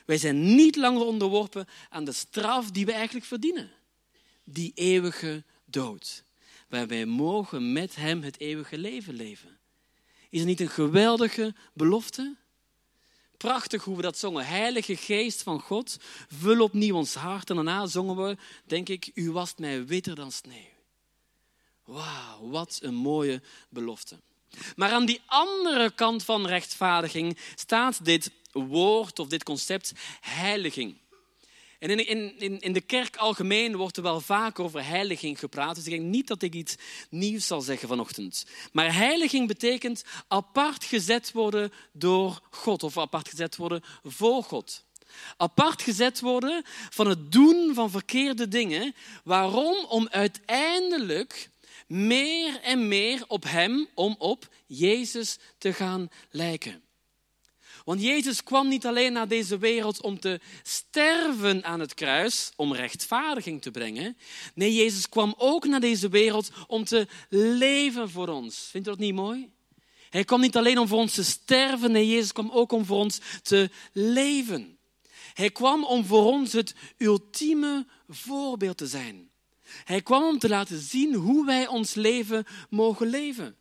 Wij 0.05 0.17
zijn 0.17 0.55
niet 0.55 0.75
langer 0.75 1.05
onderworpen 1.05 1.67
aan 1.89 2.03
de 2.03 2.11
straf 2.11 2.71
die 2.71 2.85
we 2.85 2.91
eigenlijk 2.91 3.25
verdienen. 3.25 3.71
Die 4.43 4.71
eeuwige 4.75 5.43
dood. 5.65 6.23
Waar 6.69 6.87
wij 6.87 7.05
mogen 7.05 7.73
met 7.73 7.95
Hem 7.95 8.21
het 8.21 8.39
eeuwige 8.39 8.77
leven 8.77 9.13
leven. 9.13 9.59
Is 10.29 10.39
het 10.39 10.47
niet 10.47 10.59
een 10.59 10.69
geweldige 10.69 11.55
belofte? 11.73 12.35
Prachtig 13.43 13.83
hoe 13.83 13.95
we 13.95 14.01
dat 14.01 14.17
zongen. 14.17 14.45
Heilige 14.45 14.95
Geest 14.95 15.43
van 15.43 15.59
God, 15.59 15.97
vul 16.27 16.61
opnieuw 16.61 16.95
ons 16.95 17.13
hart. 17.13 17.49
En 17.49 17.55
daarna 17.55 17.85
zongen 17.87 18.15
we, 18.15 18.37
denk 18.65 18.89
ik, 18.89 19.11
u 19.13 19.31
wast 19.31 19.57
mij 19.57 19.85
witter 19.85 20.15
dan 20.15 20.31
sneeuw. 20.31 20.73
Wauw, 21.85 22.49
wat 22.49 22.79
een 22.81 22.95
mooie 22.95 23.41
belofte. 23.69 24.19
Maar 24.75 24.91
aan 24.91 25.05
die 25.05 25.21
andere 25.25 25.91
kant 25.91 26.23
van 26.23 26.47
rechtvaardiging 26.47 27.37
staat 27.55 28.05
dit 28.05 28.31
woord 28.51 29.19
of 29.19 29.27
dit 29.27 29.43
concept 29.43 29.91
heiliging. 30.21 30.97
En 31.83 31.89
in, 31.89 32.39
in, 32.39 32.59
in 32.59 32.73
de 32.73 32.81
kerk 32.81 33.17
algemeen 33.17 33.75
wordt 33.75 33.97
er 33.97 34.03
wel 34.03 34.21
vaak 34.21 34.59
over 34.59 34.85
heiliging 34.85 35.39
gepraat. 35.39 35.75
Dus 35.75 35.85
ik 35.85 35.91
denk 35.91 36.03
niet 36.03 36.27
dat 36.27 36.41
ik 36.41 36.53
iets 36.53 36.75
nieuws 37.09 37.47
zal 37.47 37.61
zeggen 37.61 37.87
vanochtend. 37.87 38.45
Maar 38.71 38.93
heiliging 38.93 39.47
betekent 39.47 40.03
apart 40.27 40.83
gezet 40.83 41.31
worden 41.31 41.73
door 41.91 42.41
God. 42.49 42.83
Of 42.83 42.97
apart 42.97 43.29
gezet 43.29 43.55
worden 43.55 43.83
voor 44.03 44.43
God. 44.43 44.83
Apart 45.37 45.81
gezet 45.81 46.19
worden 46.19 46.63
van 46.89 47.07
het 47.07 47.31
doen 47.31 47.71
van 47.73 47.91
verkeerde 47.91 48.47
dingen. 48.47 48.95
Waarom? 49.23 49.85
Om 49.85 50.07
uiteindelijk 50.09 51.49
meer 51.87 52.59
en 52.61 52.87
meer 52.87 53.23
op 53.27 53.43
Hem, 53.43 53.87
om 53.93 54.15
op 54.17 54.47
Jezus 54.65 55.37
te 55.57 55.73
gaan 55.73 56.09
lijken. 56.29 56.83
Want 57.83 58.01
Jezus 58.01 58.43
kwam 58.43 58.67
niet 58.67 58.85
alleen 58.85 59.13
naar 59.13 59.27
deze 59.27 59.57
wereld 59.57 60.01
om 60.01 60.19
te 60.19 60.39
sterven 60.63 61.63
aan 61.63 61.79
het 61.79 61.93
kruis, 61.93 62.51
om 62.55 62.73
rechtvaardiging 62.73 63.61
te 63.61 63.71
brengen. 63.71 64.17
Nee, 64.53 64.73
Jezus 64.73 65.09
kwam 65.09 65.33
ook 65.37 65.65
naar 65.65 65.79
deze 65.79 66.09
wereld 66.09 66.51
om 66.67 66.83
te 66.83 67.07
leven 67.29 68.09
voor 68.09 68.27
ons. 68.27 68.67
Vindt 68.71 68.87
u 68.87 68.89
dat 68.89 68.99
niet 68.99 69.13
mooi? 69.13 69.51
Hij 70.09 70.23
kwam 70.23 70.41
niet 70.41 70.57
alleen 70.57 70.77
om 70.77 70.87
voor 70.87 70.97
ons 70.97 71.13
te 71.13 71.23
sterven, 71.23 71.91
nee, 71.91 72.09
Jezus 72.09 72.31
kwam 72.31 72.49
ook 72.51 72.71
om 72.71 72.85
voor 72.85 72.97
ons 72.97 73.19
te 73.41 73.69
leven. 73.91 74.77
Hij 75.33 75.51
kwam 75.51 75.85
om 75.85 76.05
voor 76.05 76.25
ons 76.25 76.53
het 76.53 76.75
ultieme 76.97 77.85
voorbeeld 78.07 78.77
te 78.77 78.87
zijn. 78.87 79.29
Hij 79.83 80.01
kwam 80.01 80.23
om 80.23 80.39
te 80.39 80.49
laten 80.49 80.79
zien 80.79 81.13
hoe 81.13 81.45
wij 81.45 81.67
ons 81.67 81.93
leven 81.93 82.45
mogen 82.69 83.07
leven. 83.07 83.55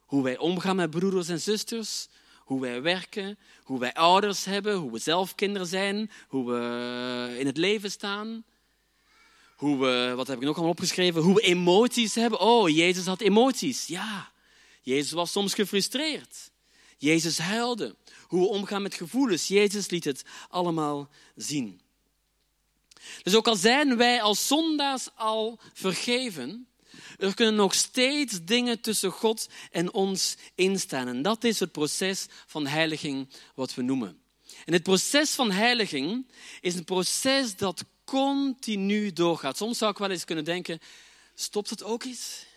Hoe 0.00 0.22
wij 0.22 0.38
omgaan 0.38 0.76
met 0.76 0.90
broeders 0.90 1.28
en 1.28 1.40
zusters, 1.40 2.08
hoe 2.50 2.60
wij 2.60 2.82
werken, 2.82 3.38
hoe 3.62 3.78
wij 3.78 3.94
ouders 3.94 4.44
hebben, 4.44 4.74
hoe 4.74 4.92
we 4.92 4.98
zelf 4.98 5.34
kinderen 5.34 5.66
zijn, 5.66 6.10
hoe 6.28 6.50
we 6.50 7.36
in 7.38 7.46
het 7.46 7.56
leven 7.56 7.90
staan. 7.90 8.44
Hoe 9.56 9.78
we, 9.78 10.12
wat 10.16 10.26
heb 10.26 10.36
ik 10.36 10.42
nog 10.42 10.54
allemaal 10.54 10.72
opgeschreven? 10.72 11.22
Hoe 11.22 11.34
we 11.34 11.40
emoties 11.40 12.14
hebben. 12.14 12.40
Oh, 12.40 12.68
Jezus 12.68 13.06
had 13.06 13.20
emoties. 13.20 13.86
Ja, 13.86 14.30
Jezus 14.82 15.12
was 15.12 15.32
soms 15.32 15.54
gefrustreerd. 15.54 16.50
Jezus 16.98 17.38
huilde. 17.38 17.96
Hoe 18.26 18.40
we 18.40 18.46
omgaan 18.46 18.82
met 18.82 18.94
gevoelens. 18.94 19.48
Jezus 19.48 19.90
liet 19.90 20.04
het 20.04 20.24
allemaal 20.48 21.08
zien. 21.36 21.80
Dus 23.22 23.34
ook 23.34 23.48
al 23.48 23.56
zijn 23.56 23.96
wij 23.96 24.22
als 24.22 24.46
zondaars 24.46 25.08
al 25.14 25.58
vergeven, 25.72 26.66
er 27.18 27.34
kunnen 27.34 27.54
nog 27.54 27.74
steeds 27.74 28.44
dingen 28.44 28.80
tussen 28.80 29.10
God 29.10 29.48
en 29.70 29.92
ons 29.92 30.36
instaan. 30.54 31.08
En 31.08 31.22
dat 31.22 31.44
is 31.44 31.60
het 31.60 31.72
proces 31.72 32.26
van 32.46 32.66
heiliging 32.66 33.28
wat 33.54 33.74
we 33.74 33.82
noemen. 33.82 34.18
En 34.64 34.72
het 34.72 34.82
proces 34.82 35.30
van 35.30 35.50
heiliging 35.50 36.26
is 36.60 36.74
een 36.74 36.84
proces 36.84 37.56
dat 37.56 37.84
continu 38.04 39.12
doorgaat. 39.12 39.56
Soms 39.56 39.78
zou 39.78 39.90
ik 39.90 39.98
wel 39.98 40.10
eens 40.10 40.24
kunnen 40.24 40.44
denken, 40.44 40.80
stopt 41.34 41.70
het 41.70 41.82
ook 41.82 42.04
eens? 42.04 42.48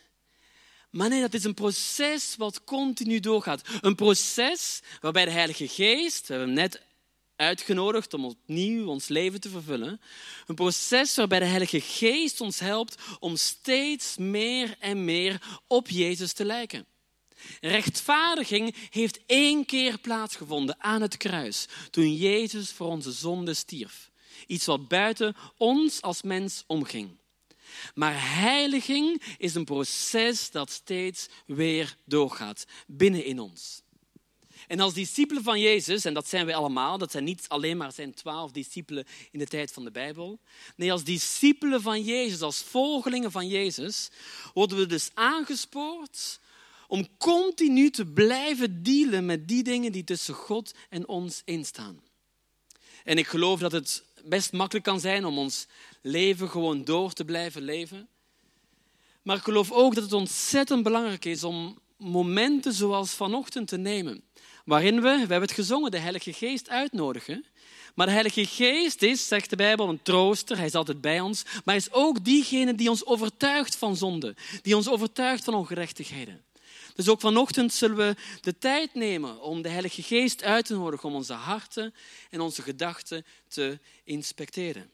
Maar 0.90 1.10
nee, 1.10 1.22
dat 1.22 1.34
is 1.34 1.44
een 1.44 1.54
proces 1.54 2.36
wat 2.38 2.64
continu 2.64 3.20
doorgaat. 3.20 3.62
Een 3.82 3.96
proces 3.96 4.82
waarbij 5.02 5.26
de 5.26 5.32
Heilige 5.32 5.68
Geest, 5.68 6.28
we 6.28 6.34
hebben 6.34 6.48
hem 6.48 6.58
net 6.58 6.82
uitgenodigd 7.36 8.14
om 8.14 8.26
opnieuw 8.26 8.88
ons 8.88 9.08
leven 9.08 9.42
te 9.42 9.50
vervullen. 9.50 10.02
Een 10.48 10.56
proces 10.56 11.16
waarbij 11.16 11.40
de 11.40 11.46
Heilige 11.46 11.82
Geest 11.82 12.42
ons 12.42 12.60
helpt 12.60 13.02
om 13.20 13.36
steeds 13.36 14.18
meer 14.18 14.76
en 14.80 15.06
meer 15.06 15.60
op 15.68 15.90
Jezus 15.90 16.34
te 16.34 16.46
lijken. 16.46 16.86
Rechtvaardiging 17.62 18.76
heeft 18.90 19.20
één 19.26 19.66
keer 19.66 20.00
plaatsgevonden 20.00 20.76
aan 20.80 21.02
het 21.02 21.18
kruis, 21.18 21.68
toen 21.90 22.16
Jezus 22.16 22.72
voor 22.72 22.88
onze 22.88 23.12
zonde 23.12 23.54
stierf. 23.54 24.12
Iets 24.48 24.66
wat 24.66 24.88
buiten 24.88 25.36
ons 25.58 26.02
als 26.02 26.22
mens 26.22 26.64
omging. 26.68 27.18
Maar 27.94 28.36
heiliging 28.40 29.36
is 29.38 29.56
een 29.56 29.66
proces 29.66 30.52
dat 30.52 30.72
steeds 30.72 31.28
weer 31.46 31.98
doorgaat 32.06 32.66
binnen 32.88 33.26
in 33.26 33.40
ons. 33.40 33.82
En 34.68 34.80
als 34.80 34.94
discipelen 34.94 35.44
van 35.44 35.60
Jezus, 35.60 36.06
en 36.06 36.14
dat 36.14 36.28
zijn 36.28 36.46
wij 36.46 36.56
allemaal, 36.56 36.98
dat 36.98 37.12
zijn 37.12 37.24
niet 37.24 37.46
alleen 37.48 37.78
maar 37.78 37.92
zijn 37.92 38.14
twaalf 38.14 38.52
discipelen 38.52 39.06
in 39.32 39.40
de 39.40 39.48
tijd 39.48 39.72
van 39.72 39.84
de 39.84 39.92
Bijbel. 39.92 40.40
Nee, 40.76 40.92
als 40.92 41.04
discipelen 41.04 41.82
van 41.82 42.04
Jezus, 42.04 42.42
als 42.42 42.62
volgelingen 42.62 43.32
van 43.32 43.48
Jezus, 43.48 44.10
worden 44.54 44.78
we 44.78 44.86
dus 44.86 45.10
aangespoord 45.14 46.40
om 46.88 47.08
continu 47.18 47.90
te 47.90 48.06
blijven 48.06 48.84
dealen 48.84 49.26
met 49.26 49.48
die 49.48 49.64
dingen 49.64 49.92
die 49.92 50.04
tussen 50.04 50.34
God 50.34 50.74
en 50.90 51.08
ons 51.08 51.42
instaan. 51.46 52.02
En 53.04 53.18
ik 53.18 53.28
geloof 53.28 53.60
dat 53.60 53.72
het 53.72 54.04
best 54.24 54.52
makkelijk 54.52 54.86
kan 54.86 55.00
zijn 55.00 55.26
om 55.26 55.38
ons 55.38 55.68
leven 56.02 56.50
gewoon 56.50 56.84
door 56.84 57.14
te 57.14 57.26
blijven 57.26 57.62
leven. 57.62 58.08
Maar 59.22 59.38
ik 59.38 59.44
geloof 59.44 59.72
ook 59.72 59.96
dat 59.96 60.04
het 60.04 60.14
ontzettend 60.14 60.84
belangrijk 60.84 61.26
is 61.26 61.44
om 61.44 61.80
momenten 61.98 62.74
zoals 62.74 63.12
vanochtend 63.12 63.68
te 63.68 63.78
nemen 63.78 64.24
waarin 64.64 64.96
we, 64.96 65.02
we 65.02 65.18
hebben 65.18 65.42
het 65.42 65.52
gezongen, 65.52 65.92
de 65.92 65.98
Heilige 65.98 66.34
Geest 66.34 66.70
uitnodigen. 66.70 67.46
Maar 67.94 68.06
de 68.06 68.12
Heilige 68.12 68.46
Geest 68.46 69.02
is, 69.02 69.28
zegt 69.28 69.50
de 69.50 69.56
Bijbel, 69.56 69.90
een 69.90 70.02
trooster. 70.02 70.58
Hij 70.58 70.66
is 70.66 70.76
altijd 70.76 71.02
bij 71.02 71.20
ons. 71.20 71.44
Maar 71.44 71.62
hij 71.64 71.76
is 71.76 71.92
ook 71.92 72.24
diegene 72.24 72.76
die 72.76 72.90
ons 72.90 73.06
overtuigt 73.06 73.76
van 73.76 73.96
zonde. 73.96 74.36
Die 74.62 74.76
ons 74.76 74.90
overtuigt 74.90 75.44
van 75.44 75.54
ongerechtigheden. 75.54 76.44
Dus 76.96 77.10
ook 77.10 77.22
vanochtend 77.22 77.74
zullen 77.74 77.98
we 77.98 78.16
de 78.42 78.58
tijd 78.58 78.94
nemen 78.94 79.42
om 79.42 79.62
de 79.62 79.70
Heilige 79.70 80.04
Geest 80.04 80.44
uit 80.44 80.66
te 80.66 80.76
nodigen. 80.76 81.10
Om 81.10 81.16
onze 81.16 81.34
harten 81.34 81.94
en 82.30 82.42
onze 82.42 82.62
gedachten 82.62 83.26
te 83.48 83.80
inspecteren. 84.04 84.90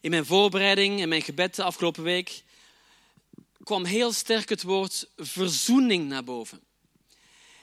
In 0.00 0.10
mijn 0.10 0.26
voorbereiding 0.26 1.00
en 1.00 1.08
mijn 1.08 1.22
gebed 1.22 1.54
de 1.54 1.62
afgelopen 1.62 2.02
week 2.02 2.42
kwam 3.62 3.84
heel 3.84 4.12
sterk 4.12 4.48
het 4.48 4.62
woord 4.62 5.08
verzoening 5.16 6.08
naar 6.08 6.24
boven. 6.24 6.60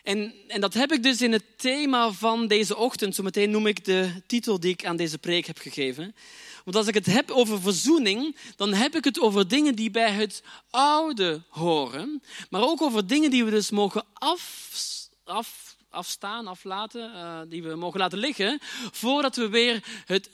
En, 0.04 0.34
en 0.48 0.62
dat 0.62 0.74
heb 0.74 0.92
ik 0.92 1.04
dus 1.04 1.22
in 1.22 1.32
het 1.32 1.44
thema 1.56 2.12
van 2.12 2.48
deze 2.48 2.78
ochtend. 2.78 3.16
Zometeen 3.16 3.52
noem 3.52 3.68
ik 3.68 3.86
de 3.86 4.22
titel 4.28 4.60
die 4.60 4.72
ik 4.72 4.86
aan 4.86 4.96
deze 4.96 5.18
preek 5.18 5.46
heb 5.46 5.58
gegeven. 5.58 6.16
Want 6.64 6.76
als 6.76 6.88
ik 6.88 6.94
het 6.94 7.06
heb 7.06 7.32
over 7.32 7.62
verzoening, 7.62 8.36
dan 8.56 8.74
heb 8.74 8.96
ik 8.96 9.04
het 9.04 9.20
over 9.20 9.48
dingen 9.48 9.76
die 9.76 9.92
bij 9.92 10.12
het 10.12 10.44
oude 10.70 11.42
horen. 11.50 12.24
Maar 12.50 12.62
ook 12.62 12.82
over 12.82 13.08
dingen 13.08 13.32
die 13.32 13.46
we 13.46 13.52
dus 13.52 13.70
mogen 13.70 14.04
af, 14.14 14.70
af, 15.24 15.76
afstaan, 15.90 16.48
aflaten, 16.48 17.12
uh, 17.16 17.40
die 17.48 17.64
we 17.64 17.76
mogen 17.76 18.00
laten 18.00 18.18
liggen, 18.18 18.60
voordat 18.92 19.36
we 19.36 19.50
weer 19.50 19.84
het 20.06 20.30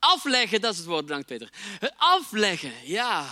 Afleggen, 0.00 0.60
dat 0.60 0.72
is 0.72 0.78
het 0.78 0.86
woord, 0.86 1.06
bedankt 1.06 1.26
Peter. 1.26 1.48
Het 1.78 1.92
afleggen, 1.96 2.72
ja. 2.84 3.26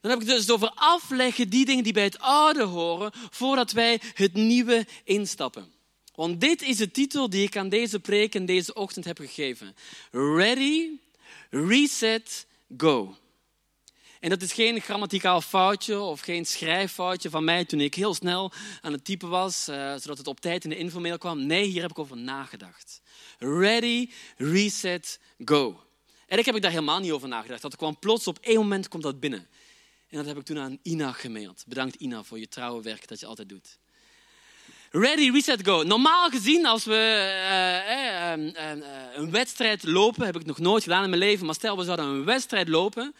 Dan 0.00 0.10
heb 0.10 0.20
ik 0.20 0.26
het 0.26 0.36
dus 0.36 0.50
over 0.50 0.70
afleggen, 0.74 1.48
die 1.48 1.64
dingen 1.64 1.84
die 1.84 1.92
bij 1.92 2.04
het 2.04 2.18
oude 2.18 2.62
horen, 2.62 3.12
voordat 3.30 3.72
wij 3.72 4.00
het 4.14 4.34
nieuwe 4.34 4.86
instappen. 5.04 5.72
Want 6.14 6.40
dit 6.40 6.62
is 6.62 6.76
de 6.76 6.90
titel 6.90 7.30
die 7.30 7.46
ik 7.46 7.56
aan 7.56 7.68
deze 7.68 8.00
preek 8.00 8.34
en 8.34 8.46
deze 8.46 8.74
ochtend 8.74 9.04
heb 9.04 9.18
gegeven. 9.18 9.76
Ready, 10.10 10.90
reset, 11.50 12.46
go. 12.76 13.16
En 14.20 14.28
dat 14.28 14.42
is 14.42 14.52
geen 14.52 14.80
grammaticaal 14.80 15.40
foutje 15.40 16.00
of 16.00 16.20
geen 16.20 16.46
schrijffoutje 16.46 17.30
van 17.30 17.44
mij 17.44 17.64
toen 17.64 17.80
ik 17.80 17.94
heel 17.94 18.14
snel 18.14 18.52
aan 18.80 18.92
het 18.92 19.04
typen 19.04 19.28
was, 19.28 19.68
uh, 19.68 19.94
zodat 19.96 20.18
het 20.18 20.26
op 20.26 20.40
tijd 20.40 20.64
in 20.64 20.70
de 20.70 20.76
infomail 20.76 21.18
kwam. 21.18 21.46
Nee, 21.46 21.64
hier 21.64 21.82
heb 21.82 21.90
ik 21.90 21.98
over 21.98 22.16
nagedacht. 22.16 23.00
Ready, 23.38 24.10
reset, 24.36 25.20
go. 25.44 25.80
En 26.26 26.38
ik 26.38 26.44
heb 26.44 26.60
daar 26.60 26.70
helemaal 26.70 27.00
niet 27.00 27.12
over 27.12 27.28
nagedacht. 27.28 27.62
Dat 27.62 27.76
kwam 27.76 27.98
plots 27.98 28.26
op 28.26 28.38
één 28.38 28.56
moment 28.56 28.88
komt 28.88 29.02
dat 29.02 29.20
binnen. 29.20 29.46
En 30.16 30.22
dat 30.22 30.34
heb 30.34 30.40
ik 30.40 30.46
toen 30.46 30.58
aan 30.58 30.78
Ina 30.82 31.12
gemaild. 31.12 31.64
Bedankt 31.66 31.94
Ina 31.94 32.22
voor 32.22 32.38
je 32.38 32.48
trouwe 32.48 32.82
werk 32.82 33.08
dat 33.08 33.20
je 33.20 33.26
altijd 33.26 33.48
doet. 33.48 33.78
Ready, 34.90 35.30
reset, 35.30 35.66
go. 35.66 35.82
Normaal 35.82 36.30
gezien, 36.30 36.66
als 36.66 36.84
we 36.84 36.92
uh, 37.50 38.44
uh, 38.54 39.14
een 39.14 39.30
wedstrijd 39.30 39.82
lopen, 39.82 40.26
heb 40.26 40.36
ik 40.36 40.46
nog 40.46 40.58
nooit 40.58 40.82
gedaan 40.82 41.02
in 41.02 41.08
mijn 41.08 41.22
leven, 41.22 41.46
maar 41.46 41.54
stel 41.54 41.76
we 41.76 41.84
zouden 41.84 42.06
een 42.06 42.24
wedstrijd 42.24 42.68
lopen, 42.68 43.14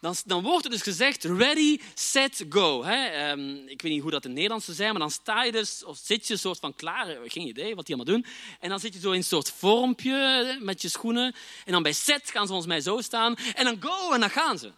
dan, 0.00 0.14
dan 0.24 0.42
wordt 0.42 0.64
er 0.64 0.70
dus 0.70 0.82
gezegd 0.82 1.24
ready, 1.24 1.80
set, 1.94 2.44
go. 2.48 2.84
Hè? 2.84 3.30
Um, 3.30 3.68
ik 3.68 3.82
weet 3.82 3.92
niet 3.92 4.02
hoe 4.02 4.10
dat 4.10 4.22
in 4.22 4.28
het 4.28 4.34
Nederlands 4.34 4.64
zou 4.64 4.76
zijn, 4.76 4.90
maar 4.90 5.00
dan 5.00 5.10
sta 5.10 5.44
je 5.44 5.52
dus, 5.52 5.84
of 5.84 5.98
zit 6.02 6.26
je 6.26 6.36
soort 6.36 6.58
van 6.58 6.74
klaar, 6.74 7.16
geen 7.26 7.46
idee 7.46 7.74
wat 7.74 7.86
die 7.86 7.94
allemaal 7.94 8.14
doen. 8.14 8.26
En 8.60 8.68
dan 8.68 8.80
zit 8.80 8.94
je 8.94 9.00
zo 9.00 9.10
in 9.10 9.16
een 9.16 9.24
soort 9.24 9.50
vormpje 9.50 10.58
met 10.60 10.82
je 10.82 10.88
schoenen. 10.88 11.34
En 11.64 11.72
dan 11.72 11.82
bij 11.82 11.92
set 11.92 12.30
gaan 12.30 12.42
ze 12.42 12.48
volgens 12.48 12.66
mij 12.66 12.80
zo 12.80 13.00
staan. 13.00 13.36
En 13.54 13.64
dan 13.64 13.76
go, 13.80 14.12
en 14.12 14.20
dan 14.20 14.30
gaan 14.30 14.58
ze. 14.58 14.72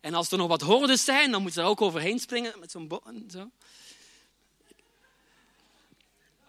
En 0.00 0.14
als 0.14 0.30
er 0.30 0.38
nog 0.38 0.48
wat 0.48 0.60
hordes 0.60 1.04
zijn, 1.04 1.30
dan 1.30 1.42
moeten 1.42 1.62
ze 1.62 1.68
ook 1.68 1.80
overheen 1.80 2.18
springen 2.18 2.52
met 2.58 2.70
zo'n 2.70 2.90
zo. 3.30 3.50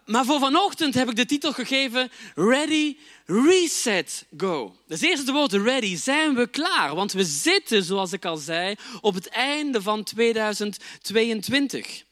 Maar 0.06 0.24
voor 0.24 0.38
vanochtend 0.38 0.94
heb 0.94 1.08
ik 1.08 1.16
de 1.16 1.26
titel 1.26 1.52
gegeven 1.52 2.10
Ready, 2.34 2.96
Reset, 3.26 4.26
Go. 4.36 4.76
Dus 4.86 5.00
eerst 5.00 5.18
het 5.18 5.30
woord 5.30 5.52
ready. 5.52 5.96
Zijn 5.96 6.34
we 6.34 6.46
klaar? 6.46 6.94
Want 6.94 7.12
we 7.12 7.24
zitten, 7.24 7.82
zoals 7.82 8.12
ik 8.12 8.24
al 8.24 8.36
zei, 8.36 8.74
op 9.00 9.14
het 9.14 9.28
einde 9.28 9.82
van 9.82 10.02
2022. 10.02 12.04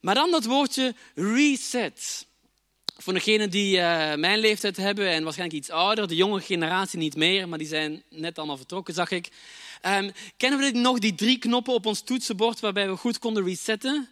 Maar 0.00 0.14
dan 0.14 0.30
dat 0.30 0.44
woordje 0.44 0.94
reset. 1.14 2.26
Voor 2.96 3.12
degenen 3.12 3.50
die 3.50 3.76
uh, 3.76 4.14
mijn 4.14 4.38
leeftijd 4.38 4.76
hebben 4.76 5.08
en 5.08 5.22
waarschijnlijk 5.22 5.58
iets 5.58 5.70
ouder, 5.70 6.08
de 6.08 6.16
jonge 6.16 6.40
generatie 6.40 6.98
niet 6.98 7.16
meer, 7.16 7.48
maar 7.48 7.58
die 7.58 7.66
zijn 7.66 8.02
net 8.08 8.38
allemaal 8.38 8.56
vertrokken, 8.56 8.94
zag 8.94 9.10
ik. 9.10 9.28
Um, 9.86 10.12
kennen 10.36 10.58
we 10.58 10.78
nog 10.78 10.98
die 10.98 11.14
drie 11.14 11.38
knoppen 11.38 11.74
op 11.74 11.86
ons 11.86 12.00
toetsenbord 12.00 12.60
waarbij 12.60 12.88
we 12.88 12.96
goed 12.96 13.18
konden 13.18 13.44
resetten? 13.44 14.08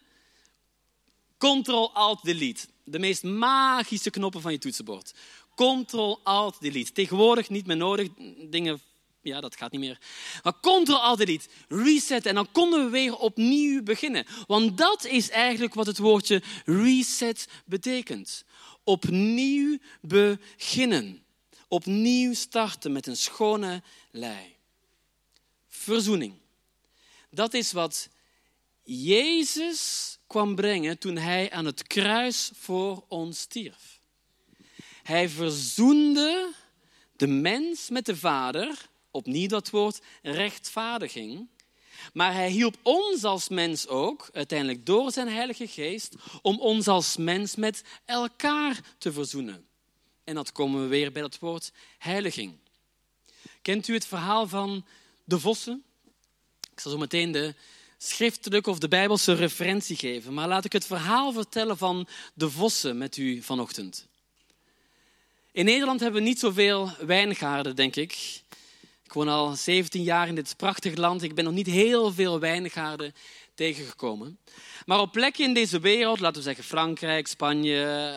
Ctrl-Alt-Delete. 1.39 2.67
De 2.85 2.99
meest 2.99 3.23
magische 3.23 4.11
knoppen 4.11 4.41
van 4.41 4.53
je 4.53 4.59
toetsenbord. 4.59 5.15
Ctrl-Alt-Delete. 5.55 6.93
Tegenwoordig 6.93 7.49
niet 7.49 7.67
meer 7.67 7.77
nodig. 7.77 8.09
Dingen, 8.51 8.81
ja, 9.23 9.41
dat 9.41 9.57
gaat 9.57 9.73
niet 9.73 9.81
meer. 9.81 9.99
Maar 10.43 10.61
Ctrl-Alt-Delete. 10.61 11.49
Reset. 11.69 12.27
En 12.27 12.35
dan 12.35 12.53
konden 12.53 12.85
we 12.85 12.91
weer 12.91 13.17
opnieuw 13.17 13.83
beginnen. 13.83 14.27
Want 14.47 14.79
dat 14.79 15.05
is 15.05 15.31
eigenlijk 15.31 15.75
wat 15.75 15.87
het 15.87 15.99
woordje 15.99 16.43
reset 16.65 17.49
betekent. 17.65 18.45
Opnieuw 18.85 19.79
beginnen. 20.01 21.23
Opnieuw 21.69 22.35
starten 22.35 22.93
met 22.93 23.07
een 23.07 23.17
schone 23.17 23.83
lei. 24.11 24.57
Verzoening. 25.79 26.35
Dat 27.31 27.55
is 27.55 27.73
wat 27.73 28.09
Jezus 28.83 30.19
kwam 30.27 30.55
brengen 30.55 30.99
toen 30.99 31.17
hij 31.17 31.51
aan 31.51 31.65
het 31.65 31.87
kruis 31.87 32.51
voor 32.55 33.05
ons 33.09 33.41
stierf. 33.41 34.01
Hij 35.03 35.29
verzoende 35.29 36.53
de 37.17 37.27
mens 37.27 37.89
met 37.89 38.07
de 38.07 38.17
Vader, 38.17 38.89
opnieuw 39.11 39.49
dat 39.49 39.71
woord 39.71 40.01
rechtvaardiging. 40.23 41.49
Maar 42.13 42.33
hij 42.33 42.51
hielp 42.51 42.77
ons 42.83 43.25
als 43.25 43.49
mens 43.49 43.87
ook, 43.87 44.31
uiteindelijk 44.33 44.87
door 44.87 45.13
zijn 45.13 45.29
Heilige 45.29 45.67
Geest, 45.67 46.15
om 46.43 46.61
ons 46.61 46.89
als 46.89 47.17
mens 47.17 47.55
met 47.55 47.83
elkaar 48.05 48.81
te 48.99 49.13
verzoenen. 49.13 49.67
En 50.25 50.35
dat 50.35 50.53
komen 50.53 50.83
we 50.83 50.87
weer 50.87 51.13
bij 51.13 51.23
dat 51.23 51.39
woord 51.39 51.73
heiliging. 51.99 52.57
Kent 53.63 53.89
u 53.89 53.95
het 53.95 54.07
verhaal 54.07 54.49
van 54.49 54.85
de 55.29 55.41
vossen? 55.41 55.83
Ik 56.73 56.81
zal 56.81 56.93
zo 56.93 56.99
meteen 56.99 57.33
de 57.33 57.55
schriftelijk 57.99 58.67
of 58.67 58.79
de 58.79 58.89
Bijbelse 58.89 59.33
referentie 59.33 59.97
geven, 59.97 60.35
maar 60.35 60.49
laat 60.49 60.65
ik 60.65 60.73
het 60.73 60.87
verhaal 60.87 61.33
vertellen 61.33 61.79
van 61.79 62.09
de 62.35 62.51
vossen 62.51 62.99
met 62.99 63.17
u 63.17 63.43
vanochtend. 63.43 64.07
In 65.53 65.65
Nederland 65.65 66.01
hebben 66.01 66.23
we 66.23 66.29
niet 66.29 66.39
zoveel 66.39 66.91
wijngaarden, 67.07 67.77
denk 67.77 67.97
ik. 67.97 68.43
Ik 69.05 69.13
woon 69.13 69.29
al 69.29 69.55
17 69.55 70.03
jaar 70.03 70.29
in 70.29 70.35
dit 70.35 70.57
prachtige 70.57 71.01
land. 71.01 71.23
Ik 71.23 71.35
ben 71.35 71.45
nog 71.45 71.55
niet 71.55 71.67
heel 71.67 72.13
veel 72.13 72.39
wijngaarden 72.41 73.15
tegengekomen. 73.59 74.39
Maar 74.87 75.01
op 75.01 75.13
plekken 75.13 75.45
in 75.45 75.55
deze 75.55 75.81
wereld, 75.81 76.21
laten 76.21 76.37
we 76.37 76.43
zeggen 76.43 76.65
Frankrijk, 76.65 77.27
Spanje, 77.27 78.15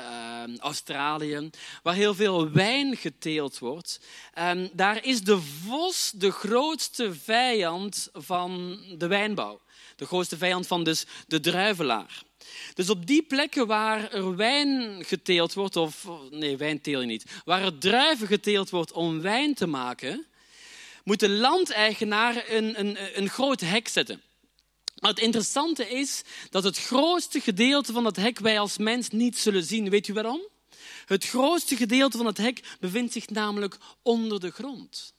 uh, 0.47 0.58
Australië, 0.58 1.49
waar 1.84 1.93
heel 1.93 2.13
veel 2.13 2.51
wijn 2.51 2.97
geteeld 2.97 3.60
wordt, 3.60 3.99
uh, 4.38 4.51
daar 4.73 5.06
is 5.06 5.21
de 5.21 5.41
vos 5.41 6.12
de 6.15 6.32
grootste 6.32 7.13
vijand 7.13 8.10
van 8.13 8.80
de 8.97 9.08
wijnbouw. 9.08 9.62
De 9.95 10.06
grootste 10.06 10.38
vijand 10.38 10.67
van 10.67 10.84
dus 10.84 11.06
de 11.27 11.39
druivelaar. 11.39 12.23
Dus 12.73 12.89
op 12.89 13.08
die 13.08 13.23
plekken 13.23 13.67
waar 13.67 14.12
er 14.12 14.36
wijn 14.36 15.04
geteeld 15.06 15.54
wordt, 15.54 15.75
of 15.75 16.08
nee, 16.30 16.58
wijn 16.58 16.82
teel 16.82 16.99
je 16.99 17.06
niet, 17.06 17.25
waar 17.45 17.62
er 17.62 17.77
druiven 17.77 18.27
geteeld 18.27 18.69
wordt 18.69 18.91
om 18.91 19.21
wijn 19.21 19.54
te 19.54 19.67
maken, 19.67 20.25
moet 21.04 21.19
de 21.19 21.30
landeigenaar 21.30 22.43
een, 22.49 22.80
een, 22.80 22.97
een 23.17 23.30
groot 23.30 23.62
hek 23.62 23.88
zetten. 23.88 24.21
Maar 25.02 25.10
het 25.10 25.20
interessante 25.20 25.90
is 25.90 26.22
dat 26.50 26.64
het 26.64 26.78
grootste 26.78 27.40
gedeelte 27.40 27.94
van 27.94 28.04
dat 28.04 28.16
hek 28.16 28.40
wij 28.40 28.60
als 28.60 28.78
mens 28.78 29.10
niet 29.10 29.38
zullen 29.38 29.64
zien. 29.64 29.90
Weet 29.90 30.08
u 30.08 30.14
waarom? 30.14 30.42
Het 31.06 31.26
grootste 31.26 31.76
gedeelte 31.76 32.18
van 32.18 32.26
het 32.26 32.38
hek 32.38 32.78
bevindt 32.80 33.14
zich 33.14 33.30
namelijk 33.30 33.78
onder 34.02 34.40
de 34.40 34.52
grond. 34.52 35.14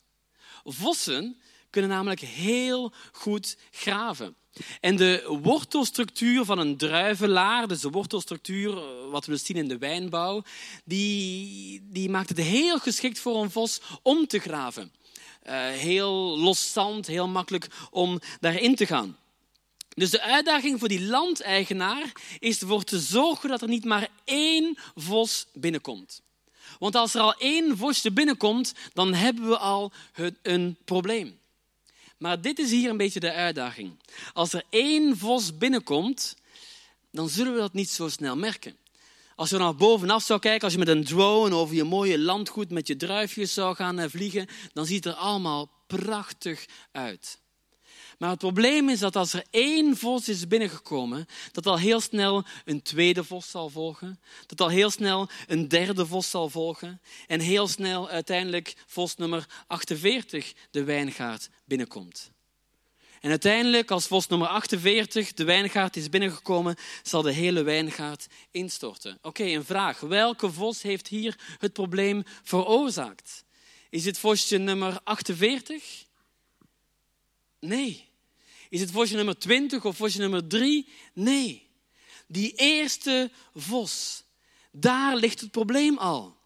Vossen 0.65 1.41
kunnen 1.71 1.91
namelijk 1.91 2.21
heel 2.21 2.93
goed 3.13 3.57
graven. 3.71 4.37
En 4.81 4.97
de 4.97 5.39
wortelstructuur 5.43 6.45
van 6.45 6.59
een 6.59 6.77
druivelaar, 6.77 7.69
dus 7.69 7.81
de 7.81 7.91
wortelstructuur 7.91 8.77
eh, 8.77 8.85
wat 9.11 9.27
we 9.27 9.33
dus 9.33 9.45
zien 9.45 9.57
in 9.57 9.69
de 9.69 9.79
wijnbouw, 9.79 10.43
die, 10.85 11.81
die 11.91 12.11
maakt 12.11 12.29
het 12.29 12.39
heel 12.39 12.79
geschikt 12.79 13.19
voor 13.19 13.43
een 13.43 13.51
vos 13.51 13.81
om 14.03 14.27
te 14.27 14.39
graven. 14.39 14.93
Uh, 15.47 15.53
heel 15.69 16.39
los 16.39 16.73
zand, 16.73 17.07
heel 17.07 17.29
makkelijk 17.29 17.69
om 17.91 18.21
daarin 18.41 18.75
te 18.75 18.87
gaan. 18.87 19.17
Dus 19.95 20.11
de 20.11 20.21
uitdaging 20.21 20.79
voor 20.79 20.89
die 20.89 21.07
landeigenaar 21.07 22.13
is 22.39 22.61
ervoor 22.61 22.85
te 22.85 23.01
zorgen 23.01 23.49
dat 23.49 23.63
er 23.63 23.69
niet 23.69 23.85
maar 23.85 24.09
één 24.25 24.79
vos 24.95 25.47
binnenkomt. 25.53 26.23
Want 26.79 26.95
als 26.95 27.15
er 27.15 27.21
al 27.21 27.35
één 27.35 27.77
vosje 27.77 28.13
binnenkomt, 28.13 28.75
dan 28.93 29.15
hebben 29.15 29.49
we 29.49 29.59
al 29.59 29.93
een 30.43 30.77
probleem. 30.85 31.39
Maar 32.19 32.41
dit 32.41 32.59
is 32.59 32.71
hier 32.71 32.91
een 32.91 32.97
beetje 32.97 33.21
de 33.21 33.33
uitdaging. 33.33 33.93
Als 34.33 34.53
er 34.53 34.63
één 34.71 35.19
vos 35.19 35.59
binnenkomt, 35.59 36.37
dan 37.11 37.29
zullen 37.29 37.53
we 37.53 37.59
dat 37.59 37.73
niet 37.73 37.91
zo 37.91 38.09
snel 38.09 38.37
merken. 38.37 38.77
Als 39.37 39.51
je 39.51 39.57
naar 39.57 39.75
bovenaf 39.75 40.23
zou 40.23 40.41
kijken, 40.41 40.63
als 40.63 40.73
je 40.73 40.79
met 40.79 40.89
een 40.89 41.05
drone 41.05 41.55
over 41.55 41.75
je 41.75 41.85
mooie 41.85 42.19
landgoed 42.19 42.71
met 42.71 42.87
je 42.87 42.97
druifjes 42.97 43.55
zou 43.55 43.75
gaan 43.75 43.99
eh, 43.99 44.09
vliegen, 44.09 44.47
dan 44.73 44.87
ziet 44.87 45.05
het 45.05 45.15
er 45.15 45.21
allemaal 45.21 45.71
prachtig 45.87 46.67
uit. 46.93 47.41
Maar 48.23 48.31
het 48.31 48.41
probleem 48.41 48.89
is 48.89 48.99
dat 48.99 49.17
als 49.17 49.33
er 49.33 49.45
één 49.51 49.97
vos 49.97 50.29
is 50.29 50.49
binnengekomen, 50.49 51.27
dat 51.53 51.67
al 51.67 51.79
heel 51.79 52.01
snel 52.01 52.45
een 52.65 52.83
tweede 52.83 53.25
vos 53.25 53.51
zal 53.51 53.71
volgen, 53.71 54.21
dat 54.47 54.61
al 54.61 54.69
heel 54.69 54.91
snel 54.91 55.29
een 55.47 55.69
derde 55.69 56.07
vos 56.07 56.31
zal 56.31 56.49
volgen 56.49 57.01
en 57.27 57.41
heel 57.41 57.69
snel 57.69 58.09
uiteindelijk 58.09 58.75
vos 58.87 59.17
nummer 59.17 59.47
48 59.67 60.53
de 60.71 60.85
wijngaard 60.85 61.49
binnenkomt. 61.65 62.31
En 63.21 63.31
uiteindelijk, 63.31 63.91
als 63.91 64.07
vos 64.07 64.27
nummer 64.27 64.49
48 64.49 65.33
de 65.33 65.45
wijngaard 65.45 65.97
is 65.97 66.09
binnengekomen, 66.09 66.77
zal 67.03 67.23
de 67.23 67.33
hele 67.33 67.63
wijngaard 67.63 68.27
instorten. 68.51 69.19
Oké, 69.23 69.45
een 69.45 69.65
vraag. 69.65 70.01
Welke 70.01 70.53
vos 70.53 70.83
heeft 70.83 71.09
hier 71.09 71.39
het 71.59 71.73
probleem 71.73 72.23
veroorzaakt? 72.43 73.45
Is 73.91 74.05
het 74.05 74.19
vosje 74.19 74.59
nummer 74.59 75.01
48? 75.05 76.05
Nee. 77.61 78.11
Is 78.73 78.81
het 78.81 78.91
vosje 78.91 79.17
nummer 79.17 79.39
20 79.39 79.85
of 79.85 79.97
vosje 79.97 80.19
nummer 80.19 80.47
3? 80.47 80.89
Nee. 81.13 81.69
Die 82.27 82.53
eerste 82.55 83.31
vos, 83.55 84.25
daar 84.71 85.17
ligt 85.17 85.41
het 85.41 85.51
probleem 85.51 85.99
al. 85.99 86.37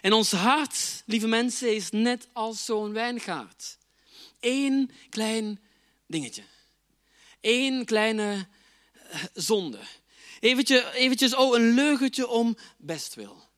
En 0.00 0.12
ons 0.12 0.30
hart, 0.30 1.02
lieve 1.06 1.26
mensen, 1.26 1.74
is 1.74 1.90
net 1.90 2.28
als 2.32 2.64
zo'n 2.64 2.92
wijngaard. 2.92 3.78
Eén 4.40 4.90
klein 5.08 5.60
dingetje. 6.06 6.42
Eén 7.40 7.84
kleine 7.84 8.46
eh, 8.92 9.24
zonde. 9.32 9.78
Eventjes, 10.40 10.84
eventjes 10.92 11.34
oh, 11.34 11.56
een 11.56 11.74
leugentje 11.74 12.28
om 12.28 12.56
bestwil. 12.78 13.48